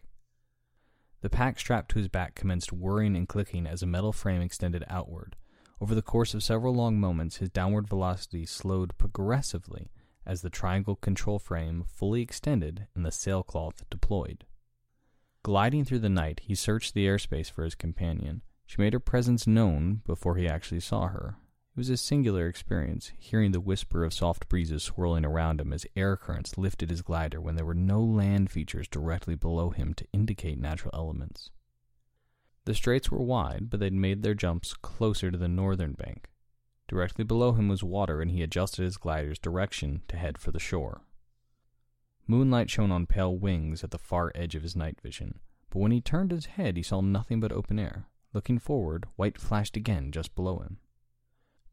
The 1.19 1.29
pack 1.29 1.60
strapped 1.60 1.91
to 1.91 2.00
his 2.00 2.07
back 2.07 2.36
commenced 2.36 2.72
whirring 2.72 3.17
and 3.17 3.27
clicking 3.27 3.67
as 3.67 3.84
a 3.84 3.88
metal 3.88 4.13
frame 4.13 4.41
extended 4.41 4.86
outward. 4.88 5.36
Over 5.81 5.93
the 5.93 6.01
course 6.01 6.34
of 6.34 6.43
several 6.43 6.74
long 6.74 6.98
moments, 6.98 7.38
his 7.38 7.50
downward 7.50 7.89
velocity 7.89 8.45
slowed 8.45 8.98
progressively 8.98 9.91
as 10.25 10.41
the 10.41 10.50
triangle 10.50 10.95
control 10.95 11.38
frame 11.38 11.84
fully 11.86 12.22
extended 12.22 12.88
and 12.95 13.05
the 13.05 13.12
sailcloth 13.12 13.84
deployed. 13.89 14.45
Gliding 15.46 15.86
through 15.86 16.00
the 16.00 16.10
night, 16.10 16.40
he 16.40 16.56
searched 16.56 16.96
the 16.96 17.06
airspace 17.06 17.52
for 17.52 17.64
his 17.64 17.75
companion. 17.75 18.42
She 18.66 18.82
made 18.82 18.94
her 18.94 19.00
presence 19.00 19.46
known 19.46 20.02
before 20.04 20.38
he 20.38 20.48
actually 20.48 20.80
saw 20.80 21.06
her. 21.10 21.38
It 21.75 21.78
was 21.78 21.92
a 21.92 21.98
singular 21.98 22.48
experience, 22.48 23.12
hearing 23.20 23.52
the 23.52 23.60
whisper 23.60 24.04
of 24.04 24.12
soft 24.12 24.50
breezes 24.50 24.82
swirling 24.82 25.24
around 25.24 25.62
him 25.62 25.72
as 25.72 25.86
air 25.96 26.18
currents 26.18 26.58
lifted 26.58 26.90
his 26.90 27.04
glider 27.04 27.40
when 27.40 27.54
there 27.54 27.64
were 27.64 27.75
no 27.75 28.04
land 28.04 28.50
features 28.50 28.88
directly 28.88 29.36
below 29.36 29.70
him 29.70 29.94
to 29.94 30.08
indicate 30.12 30.58
natural 30.58 30.96
elements. 30.96 31.52
The 32.64 32.74
straits 32.74 33.12
were 33.12 33.22
wide, 33.22 33.70
but 33.70 33.80
they'd 33.80 33.94
made 33.94 34.24
their 34.24 34.34
jumps 34.34 34.74
closer 34.74 35.30
to 35.30 35.38
the 35.38 35.48
northern 35.48 35.94
bank. 35.94 36.32
Directly 36.88 37.24
below 37.24 37.52
him 37.52 37.68
was 37.68 37.84
water, 37.84 38.20
and 38.20 38.32
he 38.32 38.42
adjusted 38.42 38.82
his 38.82 38.98
glider's 38.98 39.38
direction 39.38 40.02
to 40.08 40.18
head 40.18 40.40
for 40.40 40.50
the 40.50 40.60
shore. 40.60 41.02
Moonlight 42.27 42.70
shone 42.70 42.91
on 42.91 43.05
pale 43.05 43.36
wings 43.36 43.84
at 43.84 43.91
the 43.91 44.00
far 44.00 44.32
edge 44.34 44.55
of 44.55 44.63
his 44.63 44.75
night 44.75 45.00
vision, 45.01 45.39
but 45.70 45.79
when 45.79 45.91
he 45.91 46.01
turned 46.01 46.32
his 46.32 46.48
head, 46.48 46.75
he 46.75 46.84
saw 46.84 47.01
nothing 47.01 47.39
but 47.39 47.51
open 47.51 47.77
air. 47.77 48.08
Looking 48.34 48.58
forward, 48.58 49.05
white 49.15 49.38
flashed 49.38 49.77
again 49.77 50.12
just 50.12 50.36
below 50.36 50.60
him. 50.60 50.79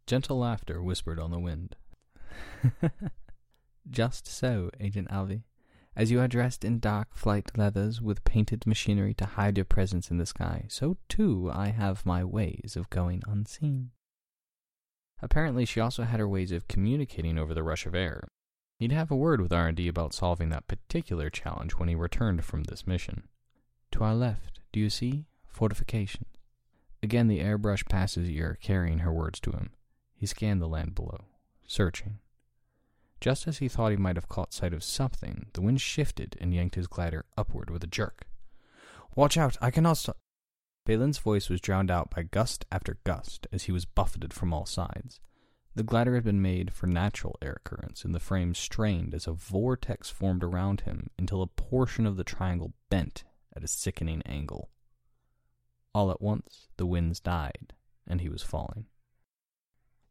Gentle 0.07 0.39
laughter 0.39 0.83
whispered 0.83 1.19
on 1.19 1.31
the 1.31 1.39
wind. 1.39 1.77
just 3.91 4.27
so, 4.27 4.71
Agent 4.79 5.09
Alvey. 5.09 5.43
As 5.95 6.11
you 6.11 6.21
are 6.21 6.29
dressed 6.29 6.65
in 6.65 6.79
dark 6.79 7.15
flight 7.15 7.57
leathers 7.57 8.01
with 8.01 8.25
painted 8.25 8.67
machinery 8.67 9.15
to 9.15 9.27
hide 9.27 9.59
your 9.59 9.65
presence 9.65 10.11
in 10.11 10.19
the 10.19 10.27
sky, 10.27 10.67
so 10.69 10.97
too 11.09 11.51
I 11.53 11.69
have 11.69 12.07
my 12.07 12.25
ways 12.25 12.77
of 12.77 12.91
going 12.91 13.23
unseen. 13.27 13.91
Apparently, 15.21 15.65
she 15.65 15.81
also 15.81 16.03
had 16.03 16.19
her 16.19 16.29
ways 16.29 16.51
of 16.51 16.69
communicating 16.69 17.39
over 17.39 17.55
the 17.55 17.63
rush 17.63 17.87
of 17.87 17.95
air. 17.95 18.29
He'd 18.83 18.91
have 18.91 19.13
a 19.13 19.17
word 19.17 19.41
with 19.41 19.53
R&D 19.53 19.87
about 19.87 20.13
solving 20.13 20.49
that 20.49 20.67
particular 20.67 21.31
challenge 21.31 21.75
when 21.75 21.89
he 21.89 21.95
returned 21.95 22.45
from 22.45 22.65
this 22.65 22.85
mission. 22.85 23.29
To 23.93 24.03
our 24.03 24.13
left, 24.13 24.59
do 24.73 24.81
you 24.81 24.91
see? 24.91 25.27
Fortifications. 25.47 26.27
Again, 27.01 27.29
the 27.29 27.39
airbrush 27.39 27.89
passed 27.89 28.17
his 28.17 28.29
ear, 28.29 28.59
carrying 28.61 28.99
her 28.99 29.13
words 29.13 29.39
to 29.43 29.53
him. 29.53 29.71
He 30.17 30.27
scanned 30.27 30.61
the 30.61 30.67
land 30.67 30.97
below, 30.97 31.27
searching. 31.65 32.19
Just 33.21 33.47
as 33.47 33.59
he 33.59 33.69
thought 33.69 33.93
he 33.93 33.97
might 33.97 34.17
have 34.17 34.29
caught 34.29 34.53
sight 34.53 34.75
of 34.75 34.83
something, 34.83 35.47
the 35.53 35.63
wind 35.63 35.81
shifted 35.81 36.37
and 36.41 36.53
yanked 36.53 36.75
his 36.75 36.89
glider 36.89 37.25
upward 37.39 37.71
with 37.71 37.85
a 37.85 37.87
jerk. 37.87 38.27
Watch 39.15 39.37
out! 39.37 39.57
I 39.61 39.71
cannot 39.71 39.99
stop. 39.99 40.17
Phelan's 40.87 41.19
voice 41.19 41.49
was 41.49 41.61
drowned 41.61 41.93
out 41.93 42.11
by 42.11 42.25
gust 42.25 42.65
after 42.73 42.99
gust 43.05 43.47
as 43.53 43.63
he 43.63 43.71
was 43.71 43.85
buffeted 43.85 44.33
from 44.35 44.53
all 44.53 44.67
sides. 44.67 45.21
The 45.75 45.83
glider 45.83 46.15
had 46.15 46.25
been 46.25 46.43
made 46.43 46.73
for 46.73 46.87
natural 46.87 47.37
air 47.41 47.61
currents, 47.65 48.05
and 48.05 48.15
the 48.15 48.21
frame 48.21 48.55
strained 48.55 49.15
as 49.15 49.27
a 49.27 49.33
vortex 49.33 50.11
formed 50.11 50.45
around 50.45 50.83
him 50.83 51.09
until 51.19 51.41
a 51.41 51.47
portion 51.47 52.05
of 52.07 52.17
the 52.17 52.25
triangle 52.25 52.75
bent 52.91 53.25
at 53.57 53.65
a 53.65 53.69
sickening 53.69 54.23
angle. 54.27 54.69
All 55.95 56.11
at 56.11 56.21
once, 56.21 56.69
the 56.77 56.87
winds 56.87 57.21
died, 57.21 57.73
and 58.07 58.21
he 58.21 58.29
was 58.29 58.43
falling. 58.43 58.87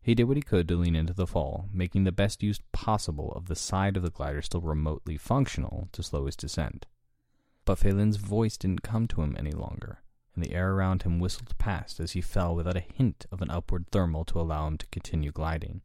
He 0.02 0.15
did 0.15 0.24
what 0.24 0.38
he 0.38 0.41
could 0.41 0.67
to 0.67 0.78
lean 0.78 0.95
into 0.95 1.13
the 1.13 1.28
fall, 1.28 1.69
making 1.71 2.06
the 2.06 2.12
best 2.12 2.41
use 2.41 2.60
possible 2.71 3.32
of 3.34 3.45
the 3.45 3.56
side 3.56 3.95
of 3.95 4.04
the 4.04 4.10
glider 4.10 4.41
still 4.41 4.62
remotely 4.62 5.15
functional 5.15 5.89
to 5.91 6.02
slow 6.02 6.26
his 6.26 6.36
descent. 6.36 6.88
But 7.65 7.78
Phelan's 7.78 8.17
voice 8.17 8.58
didn't 8.58 8.82
come 8.82 9.08
to 9.10 9.21
him 9.21 9.36
any 9.38 9.52
longer 9.52 10.01
and 10.36 10.44
the 10.44 10.54
air 10.54 10.74
around 10.74 11.04
him 11.04 11.20
whistled 11.20 11.58
past 11.58 12.00
as 12.00 12.12
he 12.12 12.22
fell 12.22 12.56
without 12.56 12.78
a 12.78 12.82
hint 12.82 13.26
of 13.32 13.41
an 13.41 13.52
upward 13.52 13.86
thermal 13.91 14.24
to 14.26 14.39
allow 14.39 14.67
him 14.67 14.78
to 14.78 14.88
continue 14.88 15.32
gliding. 15.32 15.82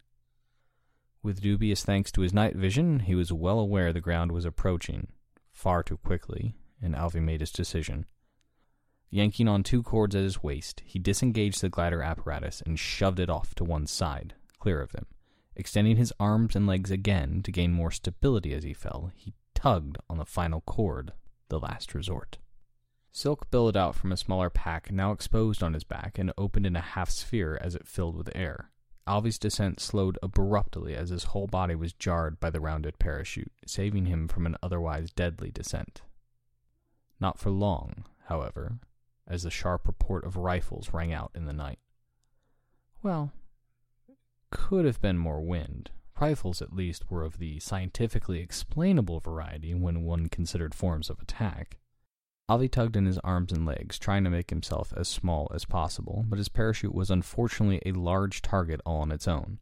With 1.22 1.40
dubious 1.40 1.84
thanks 1.84 2.12
to 2.12 2.20
his 2.20 2.32
night 2.32 2.54
vision, 2.54 3.00
he 3.00 3.14
was 3.14 3.32
well 3.32 3.58
aware 3.58 3.92
the 3.92 4.00
ground 4.00 4.30
was 4.30 4.44
approaching, 4.44 5.08
far 5.52 5.82
too 5.82 5.96
quickly, 5.96 6.54
and 6.80 6.94
Alvey 6.94 7.20
made 7.20 7.40
his 7.40 7.50
decision. 7.50 8.06
Yanking 9.10 9.48
on 9.48 9.62
two 9.62 9.82
cords 9.82 10.14
at 10.14 10.22
his 10.22 10.42
waist, 10.42 10.82
he 10.84 10.98
disengaged 10.98 11.60
the 11.60 11.68
glider 11.68 12.02
apparatus 12.02 12.62
and 12.64 12.78
shoved 12.78 13.18
it 13.18 13.30
off 13.30 13.54
to 13.56 13.64
one 13.64 13.86
side, 13.86 14.34
clear 14.58 14.80
of 14.80 14.92
him. 14.92 15.06
Extending 15.56 15.96
his 15.96 16.12
arms 16.20 16.54
and 16.54 16.66
legs 16.66 16.90
again 16.90 17.42
to 17.42 17.50
gain 17.50 17.72
more 17.72 17.90
stability 17.90 18.52
as 18.52 18.62
he 18.62 18.74
fell, 18.74 19.10
he 19.14 19.32
tugged 19.54 19.96
on 20.10 20.18
the 20.18 20.26
final 20.26 20.60
cord, 20.60 21.12
the 21.48 21.58
last 21.58 21.94
resort. 21.94 22.38
Silk 23.16 23.50
billowed 23.50 23.78
out 23.78 23.94
from 23.94 24.12
a 24.12 24.16
smaller 24.16 24.50
pack 24.50 24.92
now 24.92 25.10
exposed 25.10 25.62
on 25.62 25.72
his 25.72 25.84
back 25.84 26.18
and 26.18 26.34
opened 26.36 26.66
in 26.66 26.76
a 26.76 26.82
half 26.82 27.08
sphere 27.08 27.58
as 27.62 27.74
it 27.74 27.88
filled 27.88 28.14
with 28.14 28.28
air. 28.36 28.70
Alvey's 29.06 29.38
descent 29.38 29.80
slowed 29.80 30.18
abruptly 30.22 30.94
as 30.94 31.08
his 31.08 31.24
whole 31.24 31.46
body 31.46 31.74
was 31.74 31.94
jarred 31.94 32.38
by 32.38 32.50
the 32.50 32.60
rounded 32.60 32.98
parachute, 32.98 33.50
saving 33.66 34.04
him 34.04 34.28
from 34.28 34.44
an 34.44 34.54
otherwise 34.62 35.12
deadly 35.12 35.50
descent. 35.50 36.02
Not 37.18 37.38
for 37.38 37.48
long, 37.48 38.04
however, 38.26 38.80
as 39.26 39.44
the 39.44 39.50
sharp 39.50 39.86
report 39.86 40.26
of 40.26 40.36
rifles 40.36 40.92
rang 40.92 41.10
out 41.10 41.30
in 41.34 41.46
the 41.46 41.54
night. 41.54 41.78
Well, 43.02 43.32
could 44.50 44.84
have 44.84 45.00
been 45.00 45.16
more 45.16 45.40
wind. 45.40 45.90
Rifles, 46.20 46.60
at 46.60 46.74
least, 46.74 47.10
were 47.10 47.22
of 47.22 47.38
the 47.38 47.60
scientifically 47.60 48.40
explainable 48.40 49.20
variety 49.20 49.72
when 49.72 50.02
one 50.02 50.28
considered 50.28 50.74
forms 50.74 51.08
of 51.08 51.18
attack. 51.18 51.78
Alvey 52.48 52.70
tugged 52.70 52.96
in 52.96 53.06
his 53.06 53.18
arms 53.18 53.50
and 53.50 53.66
legs, 53.66 53.98
trying 53.98 54.22
to 54.22 54.30
make 54.30 54.50
himself 54.50 54.92
as 54.96 55.08
small 55.08 55.50
as 55.52 55.64
possible, 55.64 56.24
but 56.28 56.38
his 56.38 56.48
parachute 56.48 56.94
was 56.94 57.10
unfortunately 57.10 57.82
a 57.84 57.92
large 57.92 58.40
target 58.40 58.80
all 58.84 59.00
on 59.00 59.10
its 59.10 59.26
own. 59.26 59.58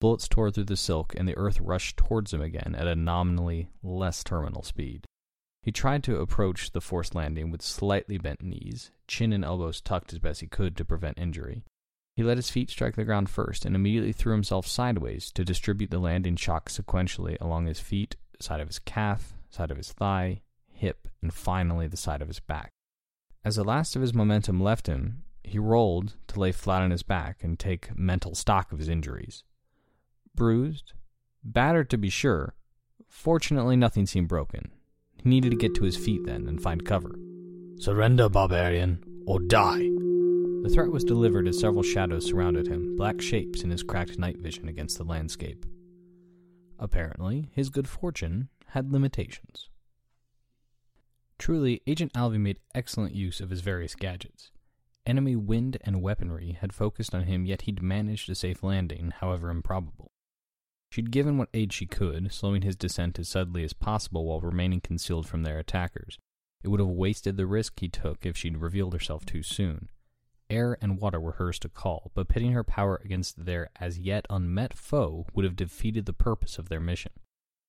Bullets 0.00 0.28
tore 0.28 0.50
through 0.50 0.64
the 0.64 0.76
silk, 0.76 1.14
and 1.16 1.28
the 1.28 1.36
earth 1.36 1.60
rushed 1.60 1.96
towards 1.96 2.32
him 2.32 2.40
again 2.40 2.76
at 2.78 2.86
a 2.86 2.94
nominally 2.94 3.70
less 3.82 4.22
terminal 4.22 4.62
speed. 4.62 5.04
He 5.62 5.72
tried 5.72 6.04
to 6.04 6.20
approach 6.20 6.70
the 6.70 6.80
forced 6.80 7.14
landing 7.14 7.50
with 7.50 7.62
slightly 7.62 8.18
bent 8.18 8.42
knees, 8.42 8.92
chin 9.08 9.32
and 9.32 9.44
elbows 9.44 9.80
tucked 9.80 10.12
as 10.12 10.18
best 10.18 10.40
he 10.40 10.46
could 10.46 10.76
to 10.76 10.84
prevent 10.84 11.18
injury. 11.18 11.62
He 12.16 12.22
let 12.22 12.36
his 12.36 12.50
feet 12.50 12.70
strike 12.70 12.94
the 12.94 13.04
ground 13.04 13.30
first 13.30 13.64
and 13.64 13.74
immediately 13.74 14.12
threw 14.12 14.32
himself 14.32 14.66
sideways 14.66 15.32
to 15.32 15.44
distribute 15.44 15.90
the 15.90 15.98
landing 15.98 16.36
shock 16.36 16.68
sequentially 16.68 17.36
along 17.40 17.66
his 17.66 17.80
feet, 17.80 18.16
side 18.40 18.60
of 18.60 18.68
his 18.68 18.78
calf, 18.78 19.34
side 19.50 19.70
of 19.70 19.76
his 19.76 19.92
thigh, 19.92 20.42
hip, 20.82 21.06
and 21.22 21.32
finally 21.32 21.86
the 21.86 21.96
side 21.96 22.20
of 22.20 22.26
his 22.26 22.40
back. 22.40 22.72
As 23.44 23.54
the 23.54 23.64
last 23.64 23.94
of 23.94 24.02
his 24.02 24.12
momentum 24.12 24.60
left 24.60 24.88
him, 24.88 25.22
he 25.44 25.58
rolled 25.58 26.16
to 26.26 26.40
lay 26.40 26.50
flat 26.50 26.82
on 26.82 26.90
his 26.90 27.04
back 27.04 27.44
and 27.44 27.56
take 27.56 27.96
mental 27.96 28.34
stock 28.34 28.72
of 28.72 28.80
his 28.80 28.88
injuries. 28.88 29.44
Bruised, 30.34 30.92
battered 31.44 31.88
to 31.90 31.96
be 31.96 32.10
sure, 32.10 32.54
fortunately 33.08 33.76
nothing 33.76 34.06
seemed 34.06 34.28
broken. 34.28 34.72
He 35.22 35.28
needed 35.28 35.50
to 35.52 35.56
get 35.56 35.74
to 35.76 35.84
his 35.84 35.96
feet 35.96 36.24
then 36.24 36.48
and 36.48 36.60
find 36.60 36.84
cover. 36.84 37.14
Surrender, 37.78 38.28
barbarian, 38.28 39.04
or 39.24 39.38
die. 39.38 39.88
The 40.62 40.70
threat 40.72 40.90
was 40.90 41.04
delivered 41.04 41.46
as 41.46 41.60
several 41.60 41.84
shadows 41.84 42.26
surrounded 42.26 42.66
him, 42.66 42.96
black 42.96 43.20
shapes 43.20 43.62
in 43.62 43.70
his 43.70 43.84
cracked 43.84 44.18
night 44.18 44.38
vision 44.38 44.68
against 44.68 44.98
the 44.98 45.04
landscape. 45.04 45.64
Apparently, 46.78 47.50
his 47.52 47.70
good 47.70 47.88
fortune 47.88 48.48
had 48.66 48.92
limitations. 48.92 49.68
Truly, 51.42 51.82
Agent 51.88 52.12
Alvey 52.12 52.38
made 52.38 52.60
excellent 52.72 53.16
use 53.16 53.40
of 53.40 53.50
his 53.50 53.62
various 53.62 53.96
gadgets. 53.96 54.52
Enemy 55.04 55.34
wind 55.34 55.76
and 55.80 56.00
weaponry 56.00 56.52
had 56.52 56.72
focused 56.72 57.16
on 57.16 57.24
him, 57.24 57.46
yet 57.46 57.62
he'd 57.62 57.82
managed 57.82 58.30
a 58.30 58.36
safe 58.36 58.62
landing, 58.62 59.12
however 59.18 59.50
improbable. 59.50 60.12
She'd 60.92 61.10
given 61.10 61.38
what 61.38 61.48
aid 61.52 61.72
she 61.72 61.84
could, 61.84 62.32
slowing 62.32 62.62
his 62.62 62.76
descent 62.76 63.18
as 63.18 63.28
suddenly 63.28 63.64
as 63.64 63.72
possible 63.72 64.24
while 64.24 64.40
remaining 64.40 64.80
concealed 64.80 65.26
from 65.26 65.42
their 65.42 65.58
attackers. 65.58 66.16
It 66.62 66.68
would 66.68 66.78
have 66.78 66.88
wasted 66.88 67.36
the 67.36 67.46
risk 67.46 67.80
he 67.80 67.88
took 67.88 68.24
if 68.24 68.36
she'd 68.36 68.58
revealed 68.58 68.92
herself 68.92 69.26
too 69.26 69.42
soon. 69.42 69.88
Air 70.48 70.78
and 70.80 71.00
water 71.00 71.18
were 71.18 71.32
hers 71.32 71.58
to 71.58 71.68
call, 71.68 72.12
but 72.14 72.28
pitting 72.28 72.52
her 72.52 72.62
power 72.62 73.00
against 73.04 73.46
their 73.46 73.68
as 73.80 73.98
yet 73.98 74.26
unmet 74.30 74.74
foe 74.74 75.26
would 75.34 75.44
have 75.44 75.56
defeated 75.56 76.06
the 76.06 76.12
purpose 76.12 76.56
of 76.60 76.68
their 76.68 76.78
mission. 76.78 77.10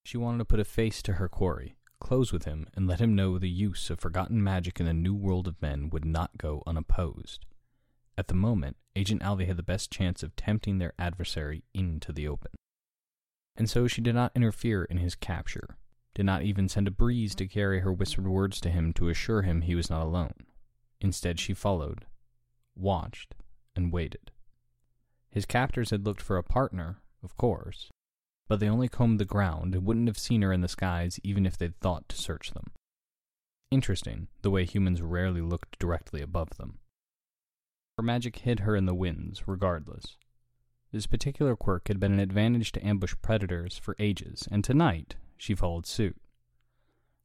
She 0.05 0.19
wanted 0.19 0.38
to 0.38 0.45
put 0.45 0.59
a 0.59 0.63
face 0.63 1.01
to 1.01 1.13
her 1.13 1.27
quarry, 1.27 1.75
close 2.03 2.31
with 2.31 2.45
him 2.45 2.67
and 2.75 2.85
let 2.85 2.99
him 2.99 3.15
know 3.15 3.39
the 3.39 3.49
use 3.49 3.89
of 3.89 3.99
forgotten 3.99 4.43
magic 4.43 4.79
in 4.79 4.85
the 4.85 4.93
new 4.93 5.15
world 5.15 5.47
of 5.47 5.59
men 5.61 5.89
would 5.89 6.05
not 6.05 6.37
go 6.37 6.61
unopposed. 6.67 7.45
At 8.15 8.27
the 8.27 8.35
moment, 8.35 8.77
Agent 8.95 9.23
Alvey 9.23 9.47
had 9.47 9.57
the 9.57 9.63
best 9.63 9.89
chance 9.89 10.21
of 10.21 10.35
tempting 10.35 10.77
their 10.77 10.93
adversary 10.99 11.63
into 11.73 12.11
the 12.13 12.27
open. 12.27 12.51
And 13.55 13.67
so 13.67 13.87
she 13.87 14.01
did 14.01 14.13
not 14.13 14.31
interfere 14.35 14.83
in 14.83 14.97
his 14.97 15.15
capture, 15.15 15.77
did 16.13 16.25
not 16.25 16.43
even 16.43 16.69
send 16.69 16.87
a 16.87 16.91
breeze 16.91 17.33
to 17.35 17.47
carry 17.47 17.79
her 17.79 17.91
whispered 17.91 18.27
words 18.27 18.61
to 18.61 18.69
him 18.69 18.93
to 18.93 19.09
assure 19.09 19.41
him 19.41 19.61
he 19.61 19.73
was 19.73 19.89
not 19.89 20.03
alone. 20.03 20.33
Instead, 21.01 21.39
she 21.39 21.53
followed, 21.53 22.05
watched, 22.75 23.33
and 23.75 23.91
waited. 23.91 24.31
His 25.31 25.45
captors 25.45 25.89
had 25.89 26.05
looked 26.05 26.21
for 26.21 26.37
a 26.37 26.43
partner, 26.43 26.97
of 27.23 27.35
course, 27.37 27.89
but 28.47 28.60
they 28.60 28.69
only 28.69 28.88
combed 28.88 29.19
the 29.19 29.25
ground 29.25 29.73
and 29.73 29.86
wouldn't 29.86 30.08
have 30.08 30.17
seen 30.17 30.41
her 30.41 30.51
in 30.51 30.62
the 30.62 30.67
skies 30.67 31.19
even 31.23 31.45
if 31.45 31.58
they'd 31.58 31.79
thought 31.79 32.08
to 32.10 32.17
search 32.17 32.51
them. 32.51 32.71
Interesting, 33.71 34.27
the 34.41 34.51
way 34.51 34.65
humans 34.65 35.01
rarely 35.01 35.41
looked 35.41 35.79
directly 35.79 36.21
above 36.21 36.58
them. 36.58 36.79
Her 37.97 38.03
magic 38.03 38.38
hid 38.38 38.62
her 38.62 38.75
in 38.75 38.86
the 38.86 38.93
winds, 38.93 39.47
regardless. 39.47 40.17
This 40.91 41.08
particular 41.08 41.56
quirk 41.56 41.88
had 41.88 41.99
been 41.99 42.13
an 42.13 42.19
advantage 42.19 42.71
to 42.73 42.86
ambush 42.86 43.15
predators 43.21 43.77
for 43.77 43.95
ages, 43.97 44.47
and 44.51 44.63
tonight 44.63 45.15
she 45.38 45.56
followed 45.56 45.88
suit. 45.88 46.17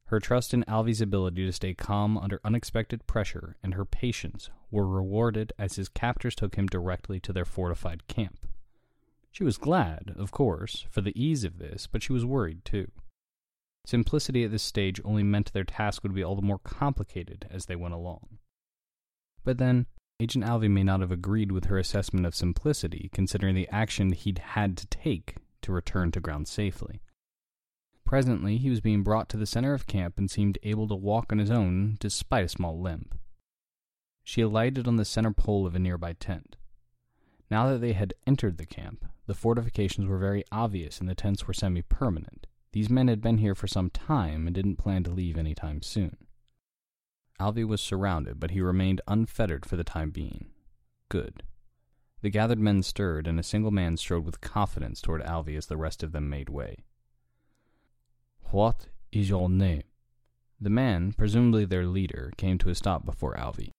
Her 0.05 0.19
trust 0.19 0.55
in 0.55 0.63
Alvey's 0.63 1.01
ability 1.01 1.45
to 1.45 1.53
stay 1.53 1.75
calm 1.75 2.17
under 2.17 2.41
unexpected 2.43 3.05
pressure 3.05 3.57
and 3.61 3.75
her 3.75 3.85
patience 3.85 4.49
were 4.71 4.87
rewarded 4.87 5.53
as 5.59 5.75
his 5.75 5.87
captors 5.87 6.33
took 6.33 6.55
him 6.55 6.65
directly 6.65 7.19
to 7.19 7.31
their 7.31 7.45
fortified 7.45 8.07
camp. 8.07 8.48
She 9.31 9.43
was 9.43 9.57
glad, 9.57 10.13
of 10.17 10.31
course, 10.31 10.85
for 10.89 11.01
the 11.01 11.19
ease 11.19 11.43
of 11.43 11.59
this, 11.59 11.87
but 11.87 12.03
she 12.03 12.13
was 12.13 12.25
worried 12.25 12.65
too. 12.65 12.91
Simplicity 13.85 14.43
at 14.43 14.51
this 14.51 14.63
stage 14.63 14.99
only 15.03 15.23
meant 15.23 15.53
their 15.53 15.63
task 15.63 16.03
would 16.03 16.13
be 16.13 16.23
all 16.23 16.35
the 16.35 16.41
more 16.41 16.59
complicated 16.59 17.47
as 17.49 17.65
they 17.65 17.75
went 17.75 17.93
along. 17.93 18.39
But 19.43 19.57
then, 19.57 19.85
Agent 20.19 20.43
Alvey 20.43 20.69
may 20.69 20.83
not 20.83 20.99
have 20.99 21.11
agreed 21.11 21.51
with 21.51 21.65
her 21.65 21.77
assessment 21.77 22.25
of 22.25 22.35
simplicity, 22.35 23.09
considering 23.13 23.55
the 23.55 23.69
action 23.69 24.11
he'd 24.11 24.39
had 24.39 24.75
to 24.77 24.87
take 24.87 25.37
to 25.61 25.71
return 25.71 26.11
to 26.11 26.19
ground 26.19 26.47
safely. 26.47 27.01
Presently, 28.03 28.57
he 28.57 28.69
was 28.69 28.81
being 28.81 29.03
brought 29.03 29.29
to 29.29 29.37
the 29.37 29.45
center 29.45 29.73
of 29.73 29.87
camp 29.87 30.17
and 30.17 30.29
seemed 30.29 30.57
able 30.63 30.87
to 30.87 30.95
walk 30.95 31.31
on 31.31 31.37
his 31.37 31.51
own 31.51 31.95
despite 31.99 32.45
a 32.45 32.49
small 32.49 32.81
limp. 32.81 33.15
She 34.23 34.41
alighted 34.41 34.87
on 34.87 34.97
the 34.97 35.05
center 35.05 35.31
pole 35.31 35.65
of 35.65 35.75
a 35.75 35.79
nearby 35.79 36.13
tent. 36.13 36.57
Now 37.51 37.69
that 37.69 37.79
they 37.79 37.93
had 37.93 38.13
entered 38.27 38.57
the 38.57 38.65
camp, 38.65 39.05
the 39.25 39.33
fortifications 39.33 40.07
were 40.07 40.19
very 40.19 40.43
obvious 40.51 40.99
and 40.99 41.09
the 41.09 41.15
tents 41.15 41.47
were 41.47 41.53
semi 41.53 41.81
permanent. 41.81 42.47
These 42.71 42.89
men 42.89 43.07
had 43.07 43.21
been 43.21 43.39
here 43.39 43.55
for 43.55 43.67
some 43.67 43.89
time 43.89 44.45
and 44.45 44.53
didn't 44.53 44.75
plan 44.75 45.03
to 45.03 45.11
leave 45.11 45.37
any 45.37 45.55
time 45.55 45.81
soon. 45.81 46.17
Alvey 47.39 47.65
was 47.65 47.81
surrounded, 47.81 48.39
but 48.39 48.51
he 48.51 48.61
remained 48.61 49.01
unfettered 49.07 49.65
for 49.65 49.75
the 49.75 49.83
time 49.83 50.11
being. 50.11 50.47
Good. 51.07 51.43
The 52.21 52.29
gathered 52.29 52.59
men 52.59 52.83
stirred, 52.83 53.27
and 53.27 53.39
a 53.39 53.43
single 53.43 53.71
man 53.71 53.95
strode 53.95 54.25
with 54.25 54.41
confidence 54.41 55.01
toward 55.01 55.21
Alvey 55.23 55.55
as 55.55 55.67
the 55.67 55.77
rest 55.77 56.03
of 56.03 56.11
them 56.11 56.29
made 56.29 56.49
way. 56.49 56.83
What 58.51 58.87
is 59.11 59.29
your 59.29 59.49
name? 59.49 59.83
The 60.59 60.69
man, 60.69 61.13
presumably 61.13 61.63
their 61.63 61.85
leader, 61.85 62.33
came 62.35 62.57
to 62.57 62.69
a 62.69 62.75
stop 62.75 63.05
before 63.05 63.35
Alvey. 63.35 63.71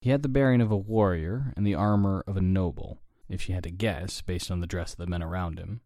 He 0.00 0.10
had 0.10 0.22
the 0.22 0.28
bearing 0.28 0.62
of 0.62 0.72
a 0.72 0.76
warrior 0.76 1.52
and 1.54 1.66
the 1.66 1.74
armor 1.74 2.24
of 2.26 2.36
a 2.36 2.40
noble, 2.40 3.01
if 3.32 3.42
she 3.42 3.52
had 3.52 3.64
to 3.64 3.70
guess 3.70 4.20
based 4.22 4.50
on 4.50 4.60
the 4.60 4.66
dress 4.66 4.92
of 4.92 4.98
the 4.98 5.06
men 5.06 5.22
around 5.22 5.58
him. 5.58 5.80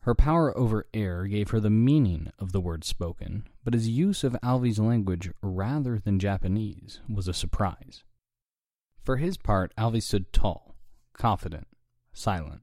Her 0.00 0.14
power 0.14 0.56
over 0.58 0.88
air 0.92 1.26
gave 1.26 1.50
her 1.50 1.60
the 1.60 1.70
meaning 1.70 2.32
of 2.38 2.50
the 2.50 2.60
words 2.60 2.88
spoken, 2.88 3.46
but 3.62 3.72
his 3.72 3.88
use 3.88 4.24
of 4.24 4.36
Alvey's 4.42 4.80
language 4.80 5.30
rather 5.40 5.98
than 5.98 6.18
Japanese 6.18 7.00
was 7.08 7.28
a 7.28 7.32
surprise. 7.32 8.02
For 9.04 9.18
his 9.18 9.36
part, 9.36 9.72
Alvey 9.78 10.02
stood 10.02 10.32
tall, 10.32 10.74
confident, 11.12 11.68
silent, 12.12 12.62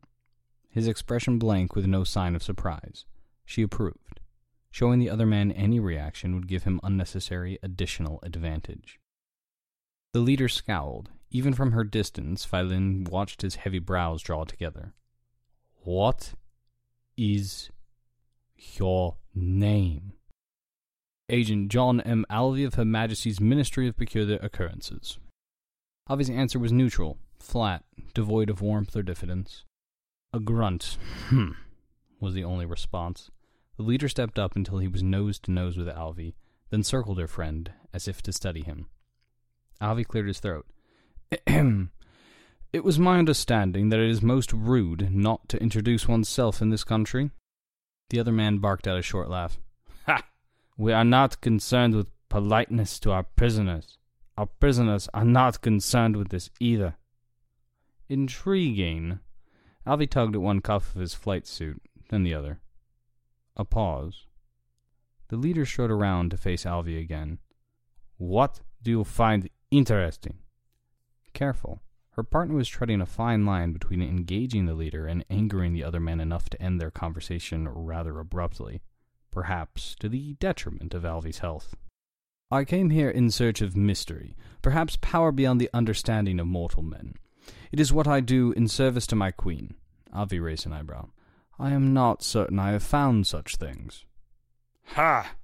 his 0.69 0.87
expression 0.87 1.39
blank 1.39 1.75
with 1.75 1.85
no 1.85 2.03
sign 2.03 2.35
of 2.35 2.43
surprise. 2.43 3.05
She 3.45 3.61
approved. 3.61 4.19
Showing 4.69 4.99
the 4.99 5.09
other 5.09 5.25
man 5.25 5.51
any 5.51 5.79
reaction 5.79 6.35
would 6.35 6.47
give 6.47 6.63
him 6.63 6.79
unnecessary 6.83 7.57
additional 7.63 8.19
advantage. 8.21 8.99
The 10.13 10.19
leader 10.19 10.47
scowled. 10.47 11.09
Even 11.31 11.53
from 11.53 11.73
her 11.73 11.83
distance, 11.83 12.45
Philin 12.45 13.07
watched 13.07 13.43
his 13.43 13.55
heavy 13.55 13.79
brows 13.79 14.23
draw 14.23 14.43
together. 14.45 14.93
What 15.83 16.33
is 17.17 17.69
your 18.55 19.17
name? 19.35 20.13
Agent 21.29 21.69
John 21.69 22.01
M. 22.01 22.25
Alvey 22.31 22.65
of 22.65 22.73
Her 22.73 22.85
Majesty's 22.85 23.39
Ministry 23.39 23.87
of 23.87 23.95
Peculiar 23.95 24.39
Occurrences. 24.41 25.19
Alvey's 26.09 26.29
answer 26.29 26.57
was 26.57 26.71
neutral, 26.71 27.19
flat, 27.37 27.83
devoid 28.15 28.49
of 28.49 28.61
warmth 28.61 28.95
or 28.95 29.03
diffidence. 29.03 29.63
A 30.33 30.39
grunt, 30.39 30.97
hmm, 31.27 31.51
was 32.19 32.33
the 32.33 32.43
only 32.43 32.65
response. 32.65 33.29
The 33.77 33.83
leader 33.83 34.09
stepped 34.09 34.39
up 34.39 34.55
until 34.55 34.79
he 34.79 34.87
was 34.87 35.03
nose 35.03 35.37
to 35.39 35.51
nose 35.51 35.77
with 35.77 35.87
Alvey, 35.87 36.33
then 36.71 36.83
circled 36.83 37.19
her 37.19 37.27
friend, 37.27 37.71
as 37.93 38.07
if 38.07 38.23
to 38.23 38.33
study 38.33 38.63
him. 38.63 38.87
Alvey 39.79 40.05
cleared 40.05 40.27
his 40.27 40.39
throat. 40.39 40.65
It 42.71 42.83
was 42.83 42.99
my 42.99 43.17
understanding 43.17 43.89
that 43.89 43.99
it 43.99 44.11
is 44.11 44.21
most 44.21 44.53
rude 44.53 45.11
not 45.11 45.49
to 45.49 45.61
introduce 45.61 46.07
oneself 46.07 46.61
in 46.61 46.69
this 46.69 46.83
country. 46.83 47.31
The 48.11 48.19
other 48.19 48.31
man 48.31 48.59
barked 48.59 48.87
out 48.87 48.99
a 48.99 49.01
short 49.01 49.27
laugh. 49.27 49.59
Ha! 50.05 50.23
We 50.77 50.93
are 50.93 51.03
not 51.03 51.41
concerned 51.41 51.95
with 51.95 52.11
politeness 52.29 52.99
to 52.99 53.11
our 53.11 53.23
prisoners. 53.23 53.97
Our 54.37 54.45
prisoners 54.45 55.09
are 55.15 55.25
not 55.25 55.61
concerned 55.61 56.15
with 56.15 56.29
this 56.29 56.51
either. 56.59 56.95
Intriguing. 58.07 59.19
Alvey 59.87 60.07
tugged 60.07 60.35
at 60.35 60.41
one 60.41 60.61
cuff 60.61 60.93
of 60.93 61.01
his 61.01 61.15
flight 61.15 61.47
suit, 61.47 61.81
then 62.09 62.21
the 62.21 62.35
other. 62.35 62.59
A 63.57 63.65
pause. 63.65 64.27
The 65.29 65.37
leader 65.37 65.65
strode 65.65 65.91
around 65.91 66.29
to 66.31 66.37
face 66.37 66.65
Alvey 66.65 67.01
again. 67.01 67.39
What 68.17 68.61
do 68.83 68.91
you 68.91 69.03
find 69.03 69.49
interesting? 69.71 70.37
Careful. 71.39 71.81
Her 72.17 72.23
partner 72.23 72.55
was 72.55 72.67
treading 72.67 72.99
a 72.99 73.05
fine 73.05 73.45
line 73.45 73.71
between 73.71 74.01
engaging 74.01 74.65
the 74.65 74.73
leader 74.73 75.07
and 75.07 75.23
angering 75.29 75.71
the 75.71 75.85
other 75.85 76.01
man 76.01 76.19
enough 76.19 76.49
to 76.49 76.61
end 76.61 76.81
their 76.81 76.91
conversation 76.91 77.65
rather 77.65 78.19
abruptly, 78.19 78.81
perhaps 79.31 79.95
to 80.01 80.09
the 80.09 80.33
detriment 80.33 80.93
of 80.93 81.03
Alvey's 81.03 81.39
health. 81.39 81.77
I 82.51 82.65
came 82.65 82.89
here 82.89 83.09
in 83.09 83.31
search 83.31 83.61
of 83.61 83.77
mystery, 83.77 84.35
perhaps 84.61 84.97
power 84.99 85.31
beyond 85.31 85.61
the 85.61 85.69
understanding 85.73 86.41
of 86.41 86.47
mortal 86.47 86.83
men. 86.83 87.13
It 87.71 87.79
is 87.79 87.93
what 87.93 88.05
I 88.05 88.19
do 88.19 88.51
in 88.51 88.67
service 88.67 89.07
to 89.07 89.15
my 89.15 89.31
queen. 89.31 89.75
Alvey 90.13 90.43
raised 90.43 90.65
an 90.65 90.73
eyebrow. 90.73 91.07
I 91.57 91.71
am 91.71 91.93
not 91.93 92.21
certain 92.21 92.59
I 92.59 92.71
have 92.71 92.83
found 92.83 93.27
such 93.27 93.55
things. 93.55 94.03
Ha! 94.87 95.35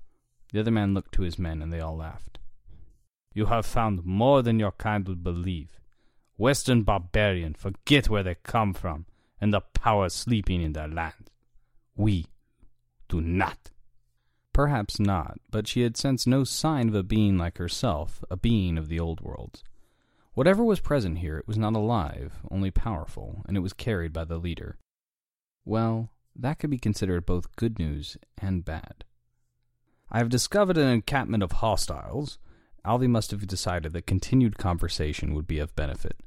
The 0.52 0.60
other 0.60 0.72
man 0.72 0.94
looked 0.94 1.14
to 1.14 1.22
his 1.22 1.40
men, 1.40 1.62
and 1.62 1.72
they 1.72 1.80
all 1.80 1.96
laughed. 1.96 2.38
You 3.34 3.46
have 3.46 3.66
found 3.66 4.04
more 4.04 4.42
than 4.42 4.60
your 4.60 4.74
kind 4.74 5.08
would 5.08 5.24
believe. 5.24 5.80
Western 6.38 6.84
barbarian 6.84 7.54
forget 7.54 8.10
where 8.10 8.24
they 8.24 8.36
come 8.44 8.74
from 8.74 9.06
and 9.40 9.54
the 9.54 9.62
power 9.62 10.10
sleeping 10.10 10.62
in 10.62 10.74
their 10.74 10.88
land. 10.88 11.30
We 11.96 12.26
do 13.08 13.22
not. 13.22 13.72
Perhaps 14.54 15.00
not, 15.00 15.40
but 15.52 15.68
she 15.68 15.82
had 15.82 15.98
sensed 15.98 16.28
no 16.28 16.44
sign 16.44 16.90
of 16.90 16.96
a 16.96 17.04
being 17.04 17.38
like 17.38 17.58
herself, 17.58 18.24
a 18.30 18.38
being 18.38 18.78
of 18.78 18.88
the 18.88 19.00
old 19.00 19.22
world. 19.22 19.64
Whatever 20.34 20.64
was 20.64 20.80
present 20.80 21.20
here, 21.20 21.38
it 21.38 21.48
was 21.48 21.58
not 21.58 21.76
alive, 21.76 22.40
only 22.52 22.72
powerful, 22.72 23.44
and 23.48 23.56
it 23.56 23.62
was 23.62 23.74
carried 23.74 24.12
by 24.12 24.26
the 24.26 24.38
leader. 24.38 24.78
Well, 25.64 26.10
that 26.36 26.60
could 26.60 26.70
be 26.70 26.78
considered 26.78 27.26
both 27.26 27.56
good 27.56 27.80
news 27.80 28.18
and 28.38 28.66
bad. 28.66 29.06
I 30.12 30.20
have 30.20 30.30
discovered 30.30 30.78
an 30.78 30.88
encampment 30.88 31.44
of 31.44 31.54
hostiles. 31.54 32.38
Alvey 32.86 33.10
must 33.10 33.32
have 33.32 33.48
decided 33.48 33.94
that 33.94 34.06
continued 34.06 34.58
conversation 34.58 35.34
would 35.34 35.48
be 35.48 35.60
of 35.60 35.76
benefit. 35.76 36.18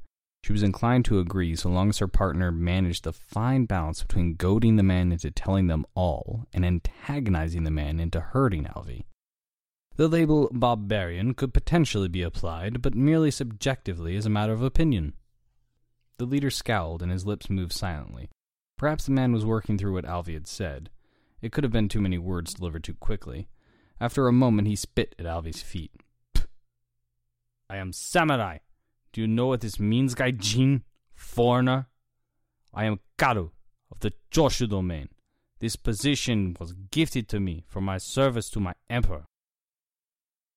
She 0.43 0.53
was 0.53 0.63
inclined 0.63 1.05
to 1.05 1.19
agree 1.19 1.55
so 1.55 1.69
long 1.69 1.89
as 1.89 1.99
her 1.99 2.07
partner 2.07 2.51
managed 2.51 3.03
the 3.03 3.13
fine 3.13 3.65
balance 3.65 4.01
between 4.01 4.35
goading 4.35 4.75
the 4.75 4.83
man 4.83 5.11
into 5.11 5.31
telling 5.31 5.67
them 5.67 5.85
all 5.95 6.47
and 6.53 6.65
antagonizing 6.65 7.63
the 7.63 7.71
man 7.71 7.99
into 7.99 8.19
hurting 8.19 8.65
Alvey. 8.65 9.03
The 9.97 10.07
label 10.07 10.49
barbarian 10.53 11.33
could 11.33 11.53
potentially 11.53 12.07
be 12.07 12.21
applied, 12.21 12.81
but 12.81 12.95
merely 12.95 13.31
subjectively 13.31 14.15
as 14.15 14.25
a 14.25 14.29
matter 14.29 14.53
of 14.53 14.61
opinion. 14.61 15.13
The 16.17 16.25
leader 16.25 16.49
scowled 16.49 17.01
and 17.01 17.11
his 17.11 17.25
lips 17.25 17.49
moved 17.49 17.73
silently. 17.73 18.29
Perhaps 18.77 19.05
the 19.05 19.11
man 19.11 19.33
was 19.33 19.45
working 19.45 19.77
through 19.77 19.93
what 19.93 20.05
Alvey 20.05 20.35
had 20.35 20.47
said. 20.47 20.89
It 21.41 21.51
could 21.51 21.65
have 21.65 21.73
been 21.73 21.89
too 21.89 22.01
many 22.01 22.17
words 22.17 22.53
delivered 22.53 22.85
too 22.85 22.93
quickly. 22.93 23.49
After 23.99 24.27
a 24.27 24.33
moment, 24.33 24.69
he 24.69 24.77
spit 24.77 25.15
at 25.19 25.25
Alvey's 25.25 25.61
feet. 25.61 25.91
I 27.69 27.77
am 27.77 27.93
samurai. 27.93 28.57
Do 29.13 29.21
you 29.21 29.27
know 29.27 29.47
what 29.47 29.61
this 29.61 29.79
means, 29.79 30.15
Gaijin? 30.15 30.81
Foreigner? 31.13 31.87
I 32.73 32.85
am 32.85 32.99
Karo 33.17 33.51
of 33.91 33.99
the 33.99 34.13
Choshu 34.31 34.67
domain. 34.69 35.09
This 35.59 35.75
position 35.75 36.55
was 36.59 36.73
gifted 36.91 37.27
to 37.29 37.39
me 37.39 37.65
for 37.67 37.81
my 37.81 37.97
service 37.97 38.49
to 38.51 38.59
my 38.59 38.73
emperor. 38.89 39.25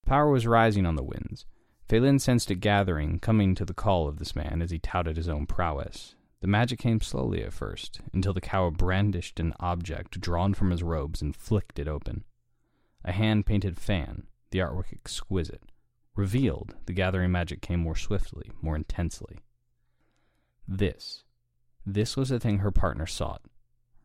Power 0.07 0.31
was 0.31 0.47
rising 0.47 0.87
on 0.87 0.97
the 0.97 1.03
winds. 1.03 1.45
Phelan 1.89 2.19
sensed 2.19 2.51
it 2.51 2.61
gathering, 2.61 3.19
coming 3.19 3.55
to 3.55 3.65
the 3.65 3.75
call 3.75 4.09
of 4.09 4.19
this 4.19 4.35
man 4.35 4.63
as 4.63 4.71
he 4.71 4.79
touted 4.79 5.17
his 5.17 5.29
own 5.29 5.47
prowess. 5.47 6.15
The 6.41 6.47
magic 6.47 6.79
came 6.79 7.01
slowly 7.01 7.43
at 7.43 7.53
first, 7.53 8.01
until 8.13 8.33
the 8.33 8.41
cow 8.41 8.71
brandished 8.71 9.39
an 9.39 9.55
object 9.61 10.21
drawn 10.21 10.55
from 10.55 10.71
his 10.71 10.83
robes 10.83 11.21
and 11.21 11.37
flicked 11.37 11.79
it 11.79 11.89
open. 11.89 12.25
A 13.05 13.13
hand 13.13 13.47
painted 13.47 13.79
fan, 13.79 14.27
the 14.51 14.61
artwork 14.61 14.93
exquisite. 14.93 15.63
Revealed, 16.15 16.75
the 16.87 16.93
gathering 16.93 17.33
magic 17.33 17.63
came 17.63 17.81
more 17.81 17.97
swiftly, 17.97 18.51
more 18.61 18.77
intensely. 18.77 19.39
This. 20.69 21.25
This 21.87 22.17
was 22.17 22.29
the 22.29 22.39
thing 22.39 22.59
her 22.59 22.71
partner 22.71 23.07
sought. 23.07 23.43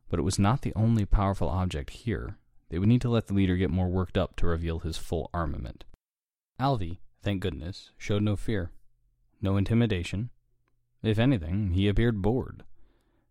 But 0.09 0.19
it 0.19 0.23
was 0.23 0.39
not 0.39 0.61
the 0.61 0.73
only 0.75 1.05
powerful 1.05 1.49
object 1.49 1.89
here. 1.89 2.37
They 2.69 2.79
would 2.79 2.87
need 2.87 3.01
to 3.01 3.09
let 3.09 3.27
the 3.27 3.33
leader 3.33 3.57
get 3.57 3.69
more 3.69 3.89
worked 3.89 4.17
up 4.17 4.35
to 4.37 4.47
reveal 4.47 4.79
his 4.79 4.97
full 4.97 5.29
armament. 5.33 5.83
Alvey, 6.59 6.99
thank 7.21 7.41
goodness, 7.41 7.91
showed 7.97 8.23
no 8.23 8.35
fear, 8.35 8.71
no 9.41 9.57
intimidation. 9.57 10.29
If 11.03 11.19
anything, 11.19 11.71
he 11.71 11.87
appeared 11.87 12.21
bored. 12.21 12.63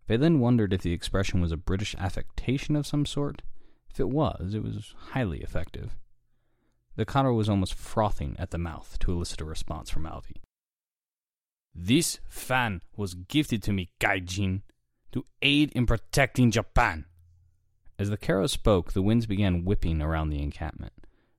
Phelan 0.07 0.39
wondered 0.39 0.73
if 0.73 0.83
the 0.83 0.93
expression 0.93 1.41
was 1.41 1.51
a 1.51 1.57
British 1.57 1.95
affectation 1.97 2.77
of 2.77 2.87
some 2.87 3.05
sort. 3.05 3.43
If 3.91 3.99
it 3.99 4.09
was, 4.09 4.55
it 4.55 4.63
was 4.63 4.95
highly 5.11 5.41
effective. 5.41 5.97
The 6.97 7.05
Karo 7.05 7.35
was 7.35 7.49
almost 7.49 7.75
frothing 7.75 8.37
at 8.39 8.51
the 8.51 8.59
mouth 8.59 8.99
to 9.01 9.13
elicit 9.13 9.41
a 9.43 9.45
response 9.45 9.91
from 9.91 10.05
Alvey. 10.05 10.41
This 11.75 12.21
fan 12.27 12.81
was 12.97 13.15
gifted 13.15 13.63
to 13.65 13.73
me, 13.73 13.91
Gaijin, 14.01 14.63
to 15.13 15.27
aid 15.43 15.73
in 15.73 15.85
protecting 15.85 16.51
Japan. 16.51 17.05
As 17.99 18.09
the 18.09 18.17
Karo 18.17 18.47
spoke, 18.47 18.93
the 18.93 19.03
winds 19.03 19.27
began 19.27 19.65
whipping 19.65 20.01
around 20.01 20.31
the 20.31 20.43
encampment. 20.43 20.95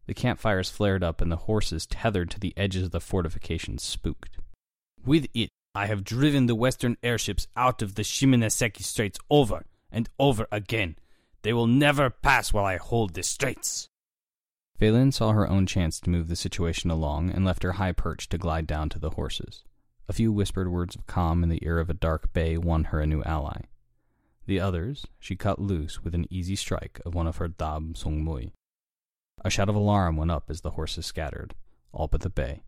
The 0.06 0.14
campfires 0.14 0.70
flared 0.70 1.04
up, 1.04 1.22
and 1.22 1.32
the 1.32 1.36
horses 1.36 1.88
tethered 1.88 2.30
to 2.32 2.40
the 2.40 2.54
edges 2.56 2.84
of 2.84 2.92
the 2.92 3.02
fortifications 3.02 3.84
spooked. 3.84 4.38
With 5.04 5.28
it, 5.34 5.50
I 5.74 5.88
have 5.88 6.04
driven 6.04 6.46
the 6.46 6.56
western 6.56 6.98
airships 7.04 7.48
out 7.56 7.82
of 7.82 7.96
the 7.96 8.04
Shimonoseki 8.04 8.84
Straits 8.84 9.20
over 9.30 9.66
and 9.92 10.08
over 10.20 10.48
again. 10.52 10.96
They 11.42 11.54
will 11.54 11.68
never 11.68 12.10
pass 12.10 12.54
while 12.54 12.66
I 12.66 12.78
hold 12.78 13.14
the 13.14 13.24
straits. 13.24 13.90
Phelan 14.78 15.12
saw 15.12 15.32
her 15.32 15.50
own 15.50 15.66
chance 15.66 16.00
to 16.00 16.10
move 16.10 16.28
the 16.28 16.36
situation 16.36 16.92
along 16.92 17.32
and 17.32 17.44
left 17.44 17.64
her 17.64 17.74
high 17.74 17.92
perch 17.92 18.30
to 18.30 18.38
glide 18.38 18.68
down 18.68 18.90
to 18.90 19.00
the 19.00 19.12
horses. 19.12 19.64
A 20.08 20.14
few 20.14 20.32
whispered 20.32 20.72
words 20.72 20.96
of 20.96 21.08
calm 21.08 21.42
in 21.42 21.50
the 21.50 21.66
ear 21.66 21.80
of 21.80 21.90
a 21.90 21.96
dark 21.96 22.32
bay 22.32 22.58
won 22.58 22.86
her 22.86 23.02
a 23.02 23.08
new 23.08 23.24
ally. 23.24 23.62
The 24.46 24.60
others 24.60 25.08
she 25.20 25.36
cut 25.36 25.60
loose 25.60 26.04
with 26.04 26.14
an 26.14 26.28
easy 26.30 26.56
strike 26.56 27.02
of 27.06 27.16
one 27.16 27.26
of 27.26 27.38
her 27.38 27.48
dab 27.48 27.98
sung 27.98 28.24
mui. 28.24 28.52
A 29.44 29.50
shout 29.50 29.68
of 29.68 29.76
alarm 29.76 30.16
went 30.16 30.32
up 30.32 30.46
as 30.50 30.62
the 30.62 30.72
horses 30.72 31.06
scattered, 31.06 31.56
all 31.92 32.08
but 32.08 32.22
the 32.22 32.30
bay. 32.30 32.62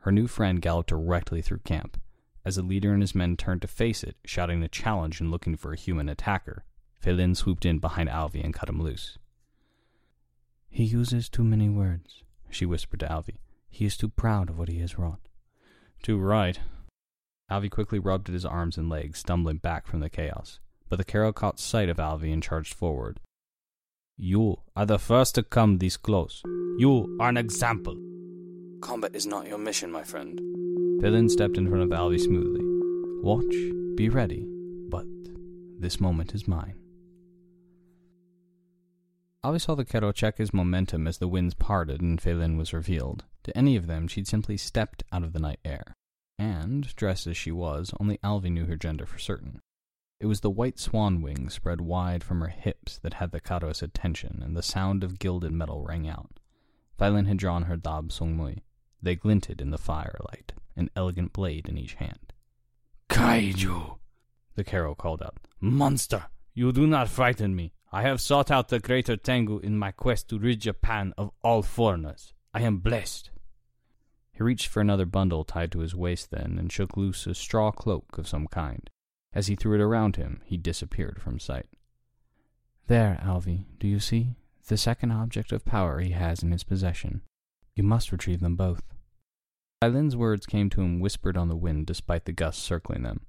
Her 0.00 0.12
new 0.12 0.26
friend 0.26 0.60
galloped 0.60 0.90
directly 0.90 1.40
through 1.40 1.60
camp. 1.60 2.00
As 2.44 2.56
the 2.56 2.62
leader 2.62 2.92
and 2.92 3.02
his 3.02 3.14
men 3.14 3.36
turned 3.36 3.62
to 3.62 3.68
face 3.68 4.04
it, 4.04 4.16
shouting 4.24 4.62
a 4.62 4.68
challenge 4.68 5.20
and 5.20 5.30
looking 5.30 5.56
for 5.56 5.72
a 5.72 5.76
human 5.76 6.08
attacker, 6.08 6.64
Phelan 7.00 7.34
swooped 7.34 7.64
in 7.64 7.78
behind 7.78 8.08
Alvey 8.08 8.44
and 8.44 8.54
cut 8.54 8.68
him 8.68 8.80
loose. 8.80 9.18
He 10.76 10.84
uses 10.84 11.30
too 11.30 11.42
many 11.42 11.70
words, 11.70 12.22
she 12.50 12.66
whispered 12.66 13.00
to 13.00 13.06
Alvey. 13.06 13.38
He 13.70 13.86
is 13.86 13.96
too 13.96 14.10
proud 14.10 14.50
of 14.50 14.58
what 14.58 14.68
he 14.68 14.80
has 14.80 14.98
wrought. 14.98 15.30
Too 16.02 16.18
right. 16.18 16.60
Alvey 17.50 17.70
quickly 17.70 17.98
rubbed 17.98 18.28
at 18.28 18.34
his 18.34 18.44
arms 18.44 18.76
and 18.76 18.90
legs, 18.90 19.20
stumbling 19.20 19.56
back 19.56 19.86
from 19.86 20.00
the 20.00 20.10
chaos. 20.10 20.60
But 20.90 20.96
the 20.96 21.04
Karo 21.04 21.32
caught 21.32 21.58
sight 21.58 21.88
of 21.88 21.96
Alvey 21.96 22.30
and 22.30 22.42
charged 22.42 22.74
forward. 22.74 23.20
You 24.18 24.58
are 24.76 24.84
the 24.84 24.98
first 24.98 25.36
to 25.36 25.42
come 25.42 25.78
this 25.78 25.96
close. 25.96 26.42
You 26.76 27.16
are 27.20 27.30
an 27.30 27.38
example. 27.38 27.96
Combat 28.82 29.16
is 29.16 29.26
not 29.26 29.48
your 29.48 29.56
mission, 29.56 29.90
my 29.90 30.04
friend. 30.04 30.38
Phelan 31.00 31.30
stepped 31.30 31.56
in 31.56 31.70
front 31.70 31.84
of 31.84 31.98
Alvey 31.98 32.20
smoothly. 32.20 32.60
Watch, 33.22 33.96
be 33.96 34.10
ready, 34.10 34.46
but 34.90 35.06
this 35.78 36.02
moment 36.02 36.34
is 36.34 36.46
mine. 36.46 36.74
Alvey 39.46 39.60
saw 39.60 39.76
the 39.76 39.84
Karo 39.84 40.10
check 40.10 40.38
his 40.38 40.52
momentum 40.52 41.06
as 41.06 41.18
the 41.18 41.28
winds 41.28 41.54
parted 41.54 42.00
and 42.00 42.20
Phelan 42.20 42.56
was 42.56 42.72
revealed. 42.72 43.26
To 43.44 43.56
any 43.56 43.76
of 43.76 43.86
them, 43.86 44.08
she'd 44.08 44.26
simply 44.26 44.56
stepped 44.56 45.04
out 45.12 45.22
of 45.22 45.32
the 45.32 45.38
night 45.38 45.60
air. 45.64 45.94
And, 46.36 46.92
dressed 46.96 47.28
as 47.28 47.36
she 47.36 47.52
was, 47.52 47.94
only 48.00 48.18
Alvey 48.24 48.50
knew 48.50 48.66
her 48.66 48.74
gender 48.74 49.06
for 49.06 49.20
certain. 49.20 49.60
It 50.18 50.26
was 50.26 50.40
the 50.40 50.50
white 50.50 50.80
swan 50.80 51.22
wings 51.22 51.54
spread 51.54 51.80
wide 51.80 52.24
from 52.24 52.40
her 52.40 52.48
hips 52.48 52.98
that 53.04 53.14
had 53.14 53.30
the 53.30 53.38
Karo's 53.38 53.84
attention, 53.84 54.42
and 54.44 54.56
the 54.56 54.64
sound 54.64 55.04
of 55.04 55.20
gilded 55.20 55.52
metal 55.52 55.84
rang 55.84 56.08
out. 56.08 56.40
Phelan 56.98 57.26
had 57.26 57.36
drawn 57.36 57.64
her 57.64 57.76
Dab 57.76 58.10
Sung 58.10 58.36
Mui. 58.36 58.62
They 59.00 59.14
glinted 59.14 59.60
in 59.60 59.70
the 59.70 59.78
firelight, 59.78 60.54
an 60.74 60.90
elegant 60.96 61.32
blade 61.32 61.68
in 61.68 61.78
each 61.78 61.94
hand. 61.94 62.32
Kaiju! 63.08 63.98
The 64.56 64.64
Karo 64.64 64.96
called 64.96 65.22
out. 65.22 65.38
Monster! 65.60 66.24
You 66.52 66.72
do 66.72 66.88
not 66.88 67.08
frighten 67.08 67.54
me. 67.54 67.74
I 67.92 68.02
have 68.02 68.20
sought 68.20 68.50
out 68.50 68.68
the 68.68 68.80
greater 68.80 69.16
Tengu 69.16 69.58
in 69.58 69.78
my 69.78 69.92
quest 69.92 70.28
to 70.28 70.38
rid 70.38 70.60
Japan 70.60 71.14
of 71.16 71.30
all 71.42 71.62
foreigners. 71.62 72.34
I 72.52 72.62
am 72.62 72.78
blessed. 72.78 73.30
He 74.32 74.42
reached 74.42 74.68
for 74.68 74.80
another 74.80 75.06
bundle 75.06 75.44
tied 75.44 75.72
to 75.72 75.78
his 75.78 75.94
waist 75.94 76.30
then 76.30 76.56
and 76.58 76.70
shook 76.70 76.96
loose 76.96 77.26
a 77.26 77.34
straw 77.34 77.70
cloak 77.70 78.18
of 78.18 78.28
some 78.28 78.48
kind. 78.48 78.90
As 79.32 79.46
he 79.46 79.56
threw 79.56 79.74
it 79.74 79.80
around 79.80 80.16
him, 80.16 80.40
he 80.44 80.56
disappeared 80.56 81.20
from 81.22 81.38
sight. 81.38 81.66
There, 82.86 83.20
Alvey, 83.22 83.64
do 83.78 83.88
you 83.88 84.00
see? 84.00 84.34
The 84.68 84.76
second 84.76 85.12
object 85.12 85.52
of 85.52 85.64
power 85.64 86.00
he 86.00 86.10
has 86.10 86.42
in 86.42 86.50
his 86.50 86.64
possession. 86.64 87.22
You 87.74 87.82
must 87.82 88.12
retrieve 88.12 88.40
them 88.40 88.56
both. 88.56 88.82
Phelan's 89.80 90.16
words 90.16 90.46
came 90.46 90.70
to 90.70 90.80
him 90.80 91.00
whispered 91.00 91.36
on 91.36 91.48
the 91.48 91.56
wind 91.56 91.86
despite 91.86 92.24
the 92.24 92.32
gusts 92.32 92.62
circling 92.62 93.02
them. 93.02 93.26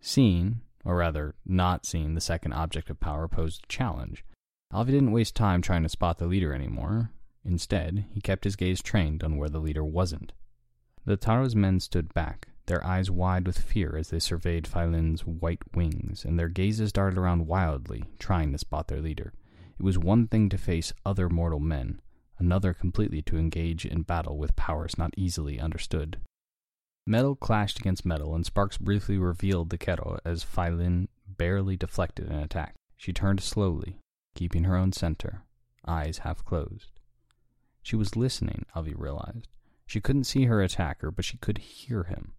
Seeing, 0.00 0.60
or 0.88 0.96
rather, 0.96 1.34
not 1.44 1.84
seeing 1.84 2.14
the 2.14 2.20
second 2.20 2.54
object 2.54 2.88
of 2.88 2.98
power 2.98 3.28
posed 3.28 3.62
a 3.62 3.66
challenge, 3.68 4.24
Alvey 4.72 4.86
didn't 4.86 5.12
waste 5.12 5.36
time 5.36 5.60
trying 5.60 5.82
to 5.82 5.88
spot 5.88 6.16
the 6.16 6.26
leader 6.26 6.54
anymore. 6.54 7.10
Instead, 7.44 8.06
he 8.10 8.22
kept 8.22 8.44
his 8.44 8.56
gaze 8.56 8.82
trained 8.82 9.22
on 9.22 9.36
where 9.36 9.50
the 9.50 9.60
leader 9.60 9.84
wasn't. 9.84 10.32
The 11.04 11.18
Karo's 11.18 11.54
men 11.54 11.80
stood 11.80 12.14
back, 12.14 12.48
their 12.64 12.82
eyes 12.86 13.10
wide 13.10 13.46
with 13.46 13.58
fear 13.58 13.98
as 13.98 14.08
they 14.08 14.18
surveyed 14.18 14.66
Phelan's 14.66 15.26
white 15.26 15.62
wings, 15.74 16.24
and 16.24 16.38
their 16.38 16.48
gazes 16.48 16.90
darted 16.90 17.18
around 17.18 17.46
wildly, 17.46 18.04
trying 18.18 18.50
to 18.52 18.58
spot 18.58 18.88
their 18.88 19.02
leader. 19.02 19.34
It 19.78 19.82
was 19.82 19.98
one 19.98 20.26
thing 20.26 20.48
to 20.48 20.56
face 20.56 20.94
other 21.04 21.28
mortal 21.28 21.60
men, 21.60 22.00
another 22.38 22.72
completely 22.72 23.20
to 23.22 23.36
engage 23.36 23.84
in 23.84 24.02
battle 24.04 24.38
with 24.38 24.56
powers 24.56 24.96
not 24.96 25.12
easily 25.18 25.60
understood. 25.60 26.18
Metal 27.08 27.34
clashed 27.34 27.78
against 27.78 28.04
metal, 28.04 28.34
and 28.34 28.44
sparks 28.44 28.76
briefly 28.76 29.16
revealed 29.16 29.70
the 29.70 29.78
Karo 29.78 30.18
as 30.26 30.42
Phelan 30.42 31.08
barely 31.26 31.74
deflected 31.74 32.28
an 32.28 32.38
attack. 32.38 32.74
She 32.98 33.14
turned 33.14 33.40
slowly, 33.40 33.96
keeping 34.34 34.64
her 34.64 34.76
own 34.76 34.92
center, 34.92 35.40
eyes 35.86 36.18
half 36.18 36.44
closed. 36.44 37.00
She 37.82 37.96
was 37.96 38.14
listening, 38.14 38.66
Alvey 38.76 38.92
realized. 38.94 39.48
She 39.86 40.02
couldn't 40.02 40.24
see 40.24 40.44
her 40.44 40.60
attacker, 40.60 41.10
but 41.10 41.24
she 41.24 41.38
could 41.38 41.56
hear 41.56 42.02
him. 42.02 42.34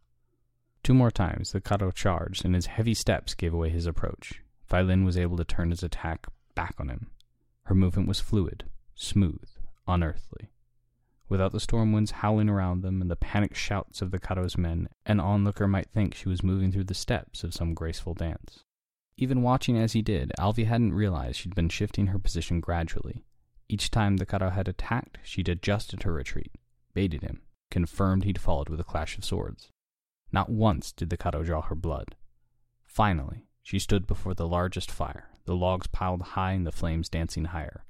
Two 0.83 0.93
more 0.93 1.09
times 1.09 1.51
the 1.51 1.61
Karo 1.61 1.89
charged, 1.89 2.45
and 2.45 2.53
his 2.53 2.67
heavy 2.67 2.93
steps 2.93 3.33
gave 3.33 3.55
away 3.55 3.71
his 3.71 3.87
approach. 3.87 4.43
Phelan 4.67 5.03
was 5.03 5.17
able 5.17 5.37
to 5.37 5.45
turn 5.45 5.71
his 5.71 5.81
attack 5.81 6.27
back 6.53 6.75
on 6.77 6.89
him. 6.89 7.07
Her 7.63 7.73
movement 7.73 8.07
was 8.07 8.19
fluid, 8.19 8.65
smooth, 8.93 9.49
unearthly. 9.87 10.51
Without 11.29 11.51
the 11.51 11.59
storm 11.59 11.91
winds 11.91 12.11
howling 12.11 12.49
around 12.49 12.81
them 12.81 13.01
and 13.01 13.09
the 13.09 13.15
panicked 13.15 13.55
shouts 13.55 14.01
of 14.01 14.09
the 14.09 14.19
Karo's 14.19 14.57
men, 14.57 14.89
an 15.05 15.19
onlooker 15.19 15.67
might 15.67 15.89
think 15.89 16.15
she 16.15 16.27
was 16.27 16.43
moving 16.43 16.71
through 16.71 16.85
the 16.85 16.95
steps 16.95 17.43
of 17.43 17.53
some 17.53 17.75
graceful 17.75 18.15
dance. 18.15 18.63
Even 19.15 19.43
watching 19.43 19.77
as 19.77 19.93
he 19.93 20.01
did, 20.01 20.31
Alvey 20.39 20.65
hadn't 20.65 20.93
realized 20.93 21.37
she'd 21.37 21.53
been 21.53 21.69
shifting 21.69 22.07
her 22.07 22.17
position 22.17 22.59
gradually. 22.59 23.23
Each 23.67 23.91
time 23.91 24.17
the 24.17 24.25
Karo 24.25 24.49
had 24.49 24.67
attacked, 24.67 25.19
she'd 25.23 25.47
adjusted 25.47 26.01
her 26.01 26.13
retreat, 26.13 26.51
baited 26.95 27.21
him, 27.21 27.43
confirmed 27.69 28.23
he'd 28.23 28.41
followed 28.41 28.69
with 28.69 28.79
a 28.79 28.83
clash 28.85 29.15
of 29.15 29.23
swords. 29.23 29.69
Not 30.31 30.49
once 30.49 30.91
did 30.91 31.11
the 31.11 31.17
Karo 31.17 31.43
draw 31.43 31.61
her 31.61 31.75
blood. 31.75 32.15
Finally, 32.85 33.45
she 33.61 33.77
stood 33.77 34.07
before 34.07 34.33
the 34.33 34.47
largest 34.47 34.89
fire, 34.89 35.29
the 35.45 35.55
logs 35.55 35.85
piled 35.85 36.21
high 36.21 36.53
and 36.53 36.65
the 36.65 36.71
flames 36.71 37.07
dancing 37.07 37.45
higher. 37.45 37.85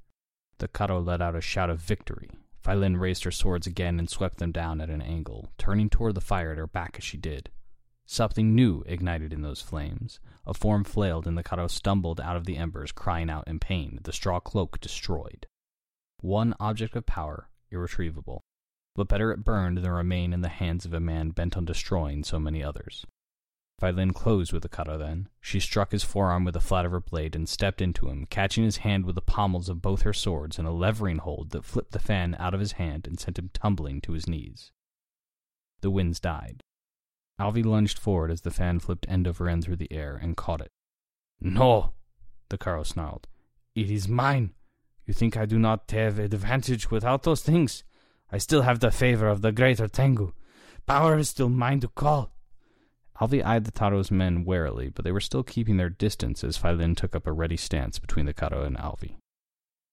The 0.58 0.68
Karo 0.68 1.00
let 1.00 1.22
out 1.22 1.34
a 1.34 1.40
shout 1.40 1.70
of 1.70 1.80
victory. 1.80 2.28
Phelan 2.62 2.98
raised 2.98 3.24
her 3.24 3.30
swords 3.30 3.66
again 3.66 3.98
and 3.98 4.08
swept 4.08 4.38
them 4.38 4.52
down 4.52 4.80
at 4.80 4.90
an 4.90 5.00
angle, 5.00 5.50
turning 5.56 5.88
toward 5.88 6.14
the 6.14 6.20
fire 6.20 6.52
at 6.52 6.58
her 6.58 6.66
back 6.66 6.96
as 6.98 7.04
she 7.04 7.16
did. 7.16 7.50
Something 8.04 8.54
new 8.54 8.82
ignited 8.86 9.32
in 9.32 9.42
those 9.42 9.62
flames. 9.62 10.20
A 10.46 10.52
form 10.52 10.84
flailed, 10.84 11.26
and 11.26 11.38
the 11.38 11.42
Karo 11.42 11.68
stumbled 11.68 12.20
out 12.20 12.36
of 12.36 12.44
the 12.44 12.56
embers, 12.56 12.92
crying 12.92 13.30
out 13.30 13.46
in 13.46 13.60
pain, 13.60 14.00
the 14.02 14.12
straw 14.12 14.40
cloak 14.40 14.80
destroyed. 14.80 15.46
One 16.20 16.54
object 16.60 16.96
of 16.96 17.06
power, 17.06 17.48
irretrievable. 17.70 18.42
But 18.94 19.08
better 19.08 19.32
it 19.32 19.44
burned 19.44 19.78
than 19.78 19.90
remain 19.90 20.32
in 20.32 20.40
the 20.40 20.48
hands 20.48 20.84
of 20.84 20.92
a 20.92 21.00
man 21.00 21.30
bent 21.30 21.56
on 21.56 21.64
destroying 21.64 22.24
so 22.24 22.38
many 22.38 22.62
others. 22.62 23.06
Filin 23.80 24.12
closed 24.12 24.52
with 24.52 24.62
the 24.62 24.68
cutter 24.68 24.98
then. 24.98 25.28
She 25.40 25.58
struck 25.58 25.92
his 25.92 26.04
forearm 26.04 26.44
with 26.44 26.52
the 26.52 26.60
flat 26.60 26.84
of 26.84 26.92
her 26.92 27.00
blade 27.00 27.34
and 27.34 27.48
stepped 27.48 27.80
into 27.80 28.08
him, 28.08 28.26
catching 28.26 28.62
his 28.62 28.78
hand 28.78 29.06
with 29.06 29.14
the 29.14 29.22
pommels 29.22 29.70
of 29.70 29.80
both 29.80 30.02
her 30.02 30.12
swords 30.12 30.58
in 30.58 30.66
a 30.66 30.72
levering 30.72 31.18
hold 31.18 31.50
that 31.50 31.64
flipped 31.64 31.92
the 31.92 31.98
fan 31.98 32.36
out 32.38 32.52
of 32.52 32.60
his 32.60 32.72
hand 32.72 33.06
and 33.06 33.18
sent 33.18 33.38
him 33.38 33.50
tumbling 33.54 34.02
to 34.02 34.12
his 34.12 34.28
knees. 34.28 34.70
The 35.80 35.90
winds 35.90 36.20
died. 36.20 36.62
Alvey 37.40 37.64
lunged 37.64 37.98
forward 37.98 38.30
as 38.30 38.42
the 38.42 38.50
fan 38.50 38.80
flipped 38.80 39.06
end 39.08 39.26
over 39.26 39.48
end 39.48 39.64
through 39.64 39.76
the 39.76 39.90
air 39.90 40.18
and 40.20 40.36
caught 40.36 40.60
it. 40.60 40.70
No, 41.40 41.94
the 42.50 42.58
Karo 42.58 42.82
snarled. 42.82 43.28
It 43.74 43.90
is 43.90 44.08
mine. 44.08 44.52
You 45.06 45.14
think 45.14 45.38
I 45.38 45.46
do 45.46 45.58
not 45.58 45.90
have 45.90 46.18
advantage 46.18 46.90
without 46.90 47.22
those 47.22 47.40
things? 47.40 47.82
I 48.30 48.36
still 48.36 48.62
have 48.62 48.80
the 48.80 48.90
favor 48.90 49.26
of 49.26 49.40
the 49.40 49.52
greater 49.52 49.88
Tengu. 49.88 50.34
Power 50.86 51.16
is 51.16 51.30
still 51.30 51.48
mine 51.48 51.80
to 51.80 51.88
call. 51.88 52.30
Alvey 53.20 53.44
eyed 53.44 53.64
the 53.64 53.70
Taro's 53.70 54.10
men 54.10 54.44
warily, 54.44 54.88
but 54.88 55.04
they 55.04 55.12
were 55.12 55.20
still 55.20 55.42
keeping 55.42 55.76
their 55.76 55.90
distance 55.90 56.42
as 56.42 56.56
Filin 56.56 56.94
took 56.94 57.14
up 57.14 57.26
a 57.26 57.32
ready 57.32 57.56
stance 57.56 57.98
between 57.98 58.24
the 58.24 58.32
Karo 58.32 58.64
and 58.64 58.78
Alvey. 58.78 59.16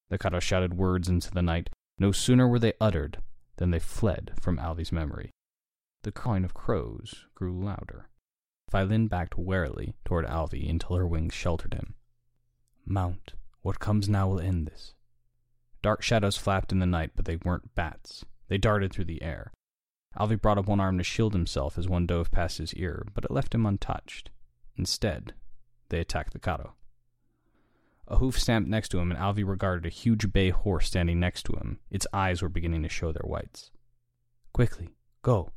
The 0.09 0.17
Karo 0.17 0.39
shouted 0.39 0.75
words 0.75 1.09
into 1.09 1.31
the 1.31 1.41
night. 1.41 1.69
No 1.99 2.13
sooner 2.13 2.47
were 2.47 2.59
they 2.59 2.73
uttered 2.79 3.17
than 3.57 3.71
they 3.71 3.79
fled 3.79 4.31
from 4.39 4.57
Alvey's 4.57 4.93
memory. 4.93 5.31
The 6.03 6.11
cawing 6.11 6.45
of 6.45 6.53
crows 6.53 7.25
grew 7.35 7.51
louder. 7.59 8.07
Filin 8.71 9.07
backed 9.07 9.37
warily 9.37 9.95
toward 10.05 10.25
Alvey 10.25 10.69
until 10.69 10.95
her 10.95 11.07
wings 11.07 11.33
sheltered 11.33 11.73
him. 11.73 11.95
Mount. 12.85 13.33
What 13.61 13.79
comes 13.79 14.07
now 14.07 14.29
will 14.29 14.39
end 14.39 14.67
this. 14.67 14.93
Dark 15.81 16.01
shadows 16.01 16.37
flapped 16.37 16.71
in 16.71 16.79
the 16.79 16.85
night, 16.85 17.11
but 17.15 17.25
they 17.25 17.35
weren't 17.35 17.75
bats. 17.75 18.23
They 18.47 18.57
darted 18.57 18.93
through 18.93 19.05
the 19.05 19.21
air. 19.21 19.51
Alvey 20.19 20.41
brought 20.41 20.57
up 20.57 20.67
one 20.67 20.79
arm 20.79 20.97
to 20.97 21.03
shield 21.03 21.33
himself 21.33 21.77
as 21.77 21.87
one 21.87 22.05
dove 22.05 22.31
past 22.31 22.57
his 22.57 22.73
ear, 22.73 23.05
but 23.13 23.23
it 23.23 23.31
left 23.31 23.53
him 23.53 23.65
untouched. 23.65 24.31
Instead, 24.75 25.33
they 25.89 25.99
attacked 25.99 26.33
the 26.33 26.39
Karo. 26.39 26.73
A 28.07 28.17
hoof 28.17 28.39
stamped 28.39 28.69
next 28.69 28.89
to 28.89 28.99
him, 28.99 29.11
and 29.11 29.19
Alvey 29.19 29.47
regarded 29.47 29.85
a 29.85 29.93
huge 29.93 30.31
bay 30.31 30.49
horse 30.49 30.87
standing 30.87 31.19
next 31.19 31.43
to 31.43 31.53
him. 31.53 31.79
Its 31.91 32.07
eyes 32.13 32.41
were 32.41 32.49
beginning 32.49 32.83
to 32.83 32.89
show 32.89 33.11
their 33.11 33.25
whites. 33.25 33.69
Quickly, 34.53 34.95
go. 35.21 35.51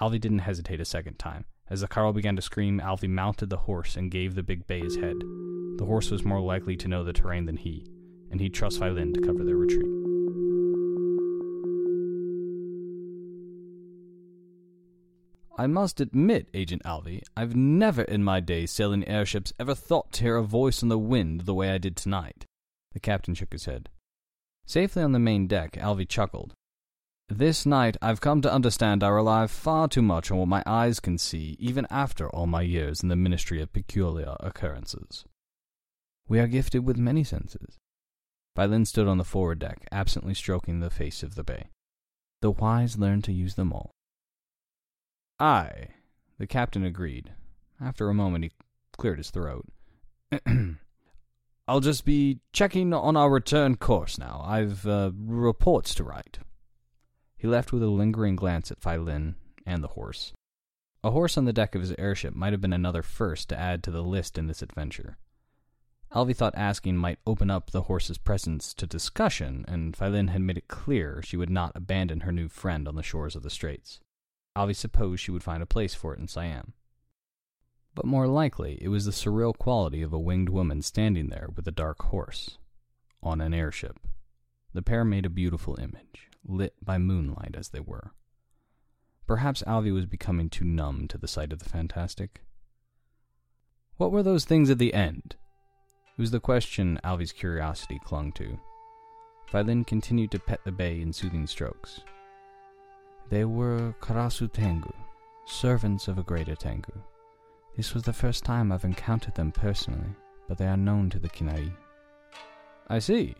Alvey 0.00 0.20
didn't 0.20 0.40
hesitate 0.40 0.80
a 0.80 0.84
second 0.84 1.18
time. 1.18 1.44
As 1.70 1.82
the 1.82 1.88
Karo 1.88 2.12
began 2.12 2.36
to 2.36 2.42
scream, 2.42 2.80
Alvey 2.80 3.08
mounted 3.08 3.50
the 3.50 3.58
horse 3.58 3.96
and 3.96 4.10
gave 4.10 4.34
the 4.34 4.42
big 4.42 4.66
bay 4.66 4.80
his 4.80 4.96
head. 4.96 5.16
The 5.76 5.84
horse 5.84 6.10
was 6.10 6.24
more 6.24 6.40
likely 6.40 6.76
to 6.78 6.88
know 6.88 7.04
the 7.04 7.12
terrain 7.12 7.44
than 7.44 7.58
he, 7.58 7.86
and 8.30 8.40
he'd 8.40 8.54
trust 8.54 8.78
Filin 8.78 9.12
to 9.12 9.20
cover 9.20 9.44
their 9.44 9.56
retreat. 9.56 10.07
I 15.60 15.66
must 15.66 16.00
admit, 16.00 16.48
Agent 16.54 16.84
Alvey, 16.84 17.20
I've 17.36 17.56
never 17.56 18.02
in 18.02 18.22
my 18.22 18.38
days 18.38 18.70
sailing 18.70 19.06
airships 19.08 19.52
ever 19.58 19.74
thought 19.74 20.12
to 20.12 20.22
hear 20.22 20.36
a 20.36 20.42
voice 20.44 20.84
in 20.84 20.88
the 20.88 21.00
wind 21.00 21.40
the 21.42 21.54
way 21.54 21.70
I 21.70 21.78
did 21.78 21.96
tonight. 21.96 22.44
The 22.92 23.00
captain 23.00 23.34
shook 23.34 23.52
his 23.52 23.64
head. 23.64 23.88
Safely 24.66 25.02
on 25.02 25.10
the 25.10 25.18
main 25.18 25.48
deck, 25.48 25.72
Alvey 25.72 26.08
chuckled. 26.08 26.52
This 27.28 27.66
night 27.66 27.96
I've 28.00 28.20
come 28.20 28.40
to 28.42 28.52
understand 28.52 29.02
I 29.02 29.08
rely 29.08 29.48
far 29.48 29.88
too 29.88 30.00
much 30.00 30.30
on 30.30 30.38
what 30.38 30.46
my 30.46 30.62
eyes 30.64 31.00
can 31.00 31.18
see, 31.18 31.56
even 31.58 31.88
after 31.90 32.30
all 32.30 32.46
my 32.46 32.62
years 32.62 33.02
in 33.02 33.08
the 33.08 33.16
Ministry 33.16 33.60
of 33.60 33.72
Peculiar 33.72 34.36
Occurrences. 34.38 35.24
We 36.28 36.38
are 36.38 36.46
gifted 36.46 36.86
with 36.86 36.98
many 36.98 37.24
senses. 37.24 37.78
Filin 38.54 38.84
stood 38.84 39.08
on 39.08 39.18
the 39.18 39.24
forward 39.24 39.58
deck, 39.58 39.88
absently 39.90 40.34
stroking 40.34 40.78
the 40.78 40.88
face 40.88 41.24
of 41.24 41.34
the 41.34 41.42
bay. 41.42 41.66
The 42.42 42.52
wise 42.52 42.96
learn 42.96 43.22
to 43.22 43.32
use 43.32 43.56
them 43.56 43.72
all. 43.72 43.90
Aye, 45.40 45.88
the 46.38 46.46
captain 46.46 46.84
agreed. 46.84 47.32
After 47.80 48.08
a 48.08 48.14
moment, 48.14 48.44
he 48.44 48.50
cleared 48.96 49.18
his 49.18 49.30
throat. 49.30 49.66
I'll 51.68 51.80
just 51.80 52.04
be 52.04 52.40
checking 52.52 52.92
on 52.92 53.16
our 53.16 53.30
return 53.30 53.76
course 53.76 54.18
now. 54.18 54.42
I've 54.44 54.86
uh, 54.86 55.12
reports 55.14 55.94
to 55.96 56.04
write. 56.04 56.38
He 57.36 57.46
left 57.46 57.72
with 57.72 57.82
a 57.82 57.88
lingering 57.88 58.36
glance 58.36 58.72
at 58.72 58.80
Filin 58.80 59.36
and 59.64 59.84
the 59.84 59.88
horse. 59.88 60.32
A 61.04 61.12
horse 61.12 61.38
on 61.38 61.44
the 61.44 61.52
deck 61.52 61.74
of 61.76 61.82
his 61.82 61.94
airship 61.98 62.34
might 62.34 62.52
have 62.52 62.60
been 62.60 62.72
another 62.72 63.02
first 63.02 63.48
to 63.50 63.58
add 63.58 63.84
to 63.84 63.92
the 63.92 64.02
list 64.02 64.36
in 64.36 64.48
this 64.48 64.62
adventure. 64.62 65.18
Alvey 66.12 66.34
thought 66.34 66.54
asking 66.56 66.96
might 66.96 67.20
open 67.26 67.50
up 67.50 67.70
the 67.70 67.82
horse's 67.82 68.18
presence 68.18 68.74
to 68.74 68.86
discussion, 68.86 69.64
and 69.68 69.96
Filin 69.96 70.28
had 70.28 70.40
made 70.40 70.58
it 70.58 70.66
clear 70.66 71.20
she 71.22 71.36
would 71.36 71.50
not 71.50 71.72
abandon 71.76 72.20
her 72.20 72.32
new 72.32 72.48
friend 72.48 72.88
on 72.88 72.96
the 72.96 73.02
shores 73.02 73.36
of 73.36 73.42
the 73.42 73.50
straits. 73.50 74.00
Alvey 74.58 74.74
supposed 74.74 75.22
she 75.22 75.30
would 75.30 75.44
find 75.44 75.62
a 75.62 75.66
place 75.66 75.94
for 75.94 76.12
it 76.12 76.18
in 76.18 76.26
Siam. 76.26 76.72
But 77.94 78.06
more 78.06 78.26
likely, 78.26 78.76
it 78.80 78.88
was 78.88 79.04
the 79.04 79.12
surreal 79.12 79.56
quality 79.56 80.02
of 80.02 80.12
a 80.12 80.18
winged 80.18 80.48
woman 80.48 80.82
standing 80.82 81.28
there 81.28 81.48
with 81.54 81.68
a 81.68 81.72
dark 81.72 82.02
horse, 82.02 82.58
on 83.22 83.40
an 83.40 83.54
airship. 83.54 84.00
The 84.74 84.82
pair 84.82 85.04
made 85.04 85.24
a 85.24 85.30
beautiful 85.30 85.78
image, 85.80 86.28
lit 86.44 86.74
by 86.84 86.98
moonlight 86.98 87.54
as 87.56 87.68
they 87.68 87.78
were. 87.78 88.12
Perhaps 89.28 89.62
Alvey 89.64 89.92
was 89.92 90.06
becoming 90.06 90.50
too 90.50 90.64
numb 90.64 91.06
to 91.08 91.18
the 91.18 91.28
sight 91.28 91.52
of 91.52 91.60
the 91.60 91.68
fantastic. 91.68 92.42
What 93.96 94.10
were 94.10 94.24
those 94.24 94.44
things 94.44 94.70
at 94.70 94.78
the 94.78 94.92
end? 94.92 95.36
It 96.16 96.20
was 96.20 96.32
the 96.32 96.40
question 96.40 96.98
Alvey's 97.04 97.32
curiosity 97.32 98.00
clung 98.04 98.32
to. 98.32 98.58
Filin 99.46 99.84
continued 99.84 100.32
to 100.32 100.40
pet 100.40 100.60
the 100.64 100.72
bay 100.72 101.00
in 101.00 101.12
soothing 101.12 101.46
strokes. 101.46 102.00
They 103.30 103.44
were 103.44 103.94
Karasu 104.00 104.50
Tengu, 104.50 104.92
servants 105.44 106.08
of 106.08 106.18
a 106.18 106.22
greater 106.22 106.56
Tengu. 106.56 106.92
This 107.76 107.92
was 107.92 108.02
the 108.02 108.12
first 108.12 108.42
time 108.42 108.72
I've 108.72 108.84
encountered 108.84 109.34
them 109.34 109.52
personally, 109.52 110.08
but 110.48 110.56
they 110.56 110.66
are 110.66 110.78
known 110.78 111.10
to 111.10 111.18
the 111.18 111.28
Kinari. 111.28 111.72
I 112.88 112.98
see. 112.98 113.34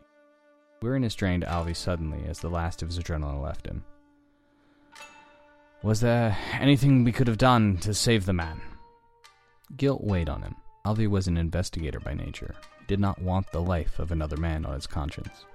Weariness 0.83 1.14
drained 1.14 1.44
Alvey 1.44 1.74
suddenly 1.74 2.22
as 2.29 2.38
the 2.38 2.51
last 2.51 2.83
of 2.83 2.88
his 2.88 2.98
adrenaline 2.98 3.42
left 3.42 3.66
him. 3.66 3.83
Was 5.83 6.01
there 6.01 6.37
anything 6.53 7.03
we 7.03 7.12
could 7.12 7.27
have 7.27 7.38
done 7.38 7.79
to 7.79 7.94
save 7.94 8.27
the 8.27 8.33
man? 8.35 8.61
Guilt 9.77 10.05
weighed 10.05 10.29
on 10.29 10.42
him. 10.42 10.55
Alvey 10.85 11.09
was 11.09 11.29
an 11.29 11.38
investigator 11.38 11.98
by 11.98 12.12
nature. 12.12 12.55
He 12.81 12.85
did 12.87 13.01
not 13.01 13.22
want 13.22 13.51
the 13.51 13.62
life 13.62 13.98
of 13.98 14.12
another 14.12 14.37
man 14.37 14.66
on 14.66 14.74
his 14.74 14.87
conscience. 14.87 15.46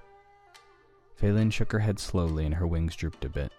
Filin 1.14 1.50
shook 1.50 1.70
her 1.70 1.78
head 1.78 2.00
slowly 2.00 2.44
and 2.44 2.54
her 2.56 2.66
wings 2.66 2.96
drooped 2.96 3.24
a 3.24 3.28
bit. 3.28 3.52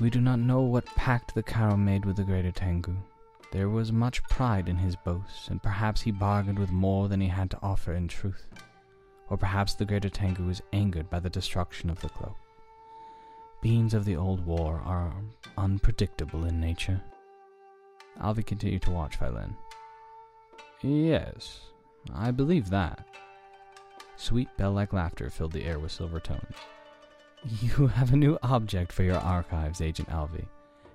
We 0.00 0.10
do 0.10 0.20
not 0.20 0.40
know 0.40 0.62
what 0.62 0.86
pact 0.86 1.34
the 1.34 1.42
Karo 1.42 1.76
made 1.76 2.04
with 2.04 2.16
the 2.16 2.24
greater 2.24 2.50
Tengu. 2.50 2.96
There 3.52 3.68
was 3.68 3.92
much 3.92 4.24
pride 4.24 4.68
in 4.68 4.76
his 4.76 4.96
boasts, 4.96 5.46
and 5.48 5.62
perhaps 5.62 6.02
he 6.02 6.10
bargained 6.10 6.58
with 6.58 6.72
more 6.72 7.08
than 7.08 7.20
he 7.20 7.28
had 7.28 7.50
to 7.52 7.62
offer 7.62 7.92
in 7.92 8.08
truth. 8.08 8.48
Or 9.30 9.36
perhaps 9.36 9.74
the 9.74 9.84
greater 9.84 10.08
Tengu 10.08 10.44
was 10.46 10.60
angered 10.72 11.08
by 11.08 11.20
the 11.20 11.30
destruction 11.30 11.90
of 11.90 12.00
the 12.00 12.08
cloak. 12.08 12.36
Beings 13.62 13.94
of 13.94 14.04
the 14.04 14.16
old 14.16 14.44
war 14.44 14.82
are 14.84 15.14
unpredictable 15.56 16.44
in 16.44 16.60
nature. 16.60 17.00
Alvey 18.20 18.44
continued 18.44 18.82
to 18.82 18.90
watch 18.90 19.16
Filin. 19.16 19.56
Yes, 20.82 21.60
I 22.12 22.32
believe 22.32 22.68
that. 22.70 23.06
Sweet 24.16 24.48
bell-like 24.56 24.92
laughter 24.92 25.30
filled 25.30 25.52
the 25.52 25.64
air 25.64 25.78
with 25.78 25.92
silver 25.92 26.20
tones. 26.20 26.56
You 27.60 27.88
have 27.88 28.12
a 28.12 28.16
new 28.16 28.38
object 28.42 28.90
for 28.92 29.02
your 29.02 29.18
archives, 29.18 29.82
Agent 29.82 30.08
Alvey, 30.08 30.46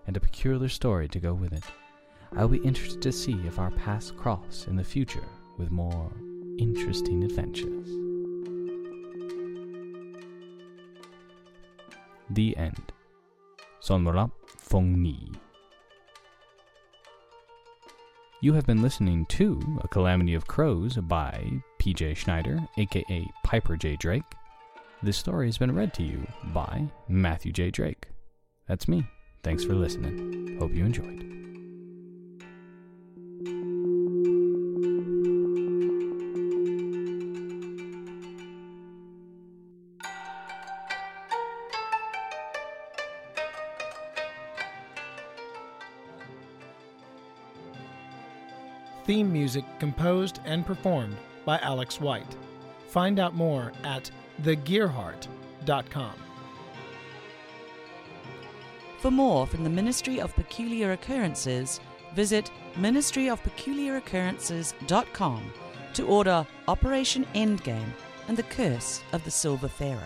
and 0.07 0.17
a 0.17 0.19
peculiar 0.19 0.69
story 0.69 1.07
to 1.09 1.19
go 1.19 1.33
with 1.33 1.53
it. 1.53 1.63
I'll 2.35 2.47
be 2.47 2.57
interested 2.57 3.01
to 3.03 3.12
see 3.12 3.39
if 3.45 3.59
our 3.59 3.71
paths 3.71 4.12
cross 4.12 4.65
in 4.67 4.75
the 4.75 4.83
future 4.83 5.27
with 5.57 5.69
more 5.69 6.12
interesting 6.57 7.23
adventures. 7.23 7.88
The 12.31 12.57
End. 12.57 12.93
Sonmorap 13.81 14.31
Fong 14.45 15.01
Ni. 15.01 15.31
You 18.41 18.53
have 18.53 18.65
been 18.65 18.82
listening 18.82 19.26
to 19.28 19.59
A 19.84 19.88
Calamity 19.88 20.34
of 20.34 20.47
Crows 20.47 20.95
by 20.95 21.61
PJ 21.80 22.15
Schneider, 22.15 22.59
aka 22.78 23.28
Piper 23.43 23.76
J. 23.76 23.95
Drake. 23.97 24.24
This 25.02 25.16
story 25.16 25.45
has 25.47 25.58
been 25.58 25.74
read 25.74 25.93
to 25.93 26.04
you 26.04 26.28
by 26.54 26.86
Matthew 27.08 27.54
J. 27.54 27.72
Drake. 27.72 28.10
That's 28.68 28.86
me. 28.89 29.08
Thanks 29.43 29.64
for 29.64 29.74
listening. 29.74 30.58
Hope 30.60 30.74
you 30.74 30.84
enjoyed. 30.84 31.26
Theme 49.06 49.32
music 49.32 49.64
composed 49.80 50.41
and 50.43 50.66
performed 50.66 51.16
by 51.45 51.58
Alex 51.60 52.02
White. 52.02 52.36
Find 52.89 53.18
out 53.18 53.34
more 53.34 53.72
at 53.86 54.12
thegearheart.com. 54.43 56.13
For 58.99 59.11
more 59.11 59.47
from 59.47 59.63
the 59.63 59.69
Ministry 59.69 60.19
of 60.19 60.35
Peculiar 60.35 60.91
Occurrences, 60.91 61.79
visit 62.13 62.51
ministryofpeculiaroccurrences.com 62.75 65.53
to 65.93 66.05
order 66.05 66.45
Operation 66.67 67.25
Endgame 67.33 67.91
and 68.27 68.37
the 68.37 68.43
Curse 68.43 69.01
of 69.13 69.23
the 69.23 69.31
Silver 69.31 69.67
Pharaoh. 69.67 70.03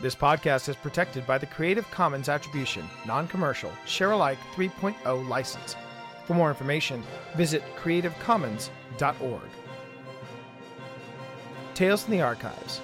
This 0.00 0.14
podcast 0.14 0.68
is 0.68 0.76
protected 0.76 1.26
by 1.26 1.38
the 1.38 1.46
Creative 1.46 1.90
Commons 1.90 2.28
Attribution, 2.28 2.88
Non 3.04 3.26
Commercial, 3.26 3.72
Share 3.84 4.12
Alike 4.12 4.38
3.0 4.54 5.28
license. 5.28 5.74
For 6.26 6.34
more 6.34 6.50
information, 6.50 7.02
visit 7.36 7.64
creativecommons.org. 7.82 9.42
Tales 11.78 12.02
from 12.02 12.14
the 12.14 12.22
Archives. 12.22 12.80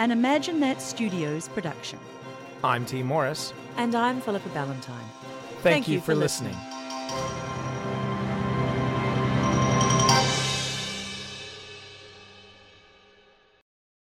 An 0.00 0.10
Imagine 0.10 0.58
That 0.58 0.82
Studios 0.82 1.46
production. 1.46 2.00
I'm 2.64 2.84
Tee 2.84 3.04
Morris. 3.04 3.54
And 3.76 3.94
I'm 3.94 4.20
Philippa 4.20 4.48
Ballantine. 4.48 4.96
Thank, 5.62 5.86
you, 5.86 6.00
for 6.00 6.16
listening. 6.16 6.56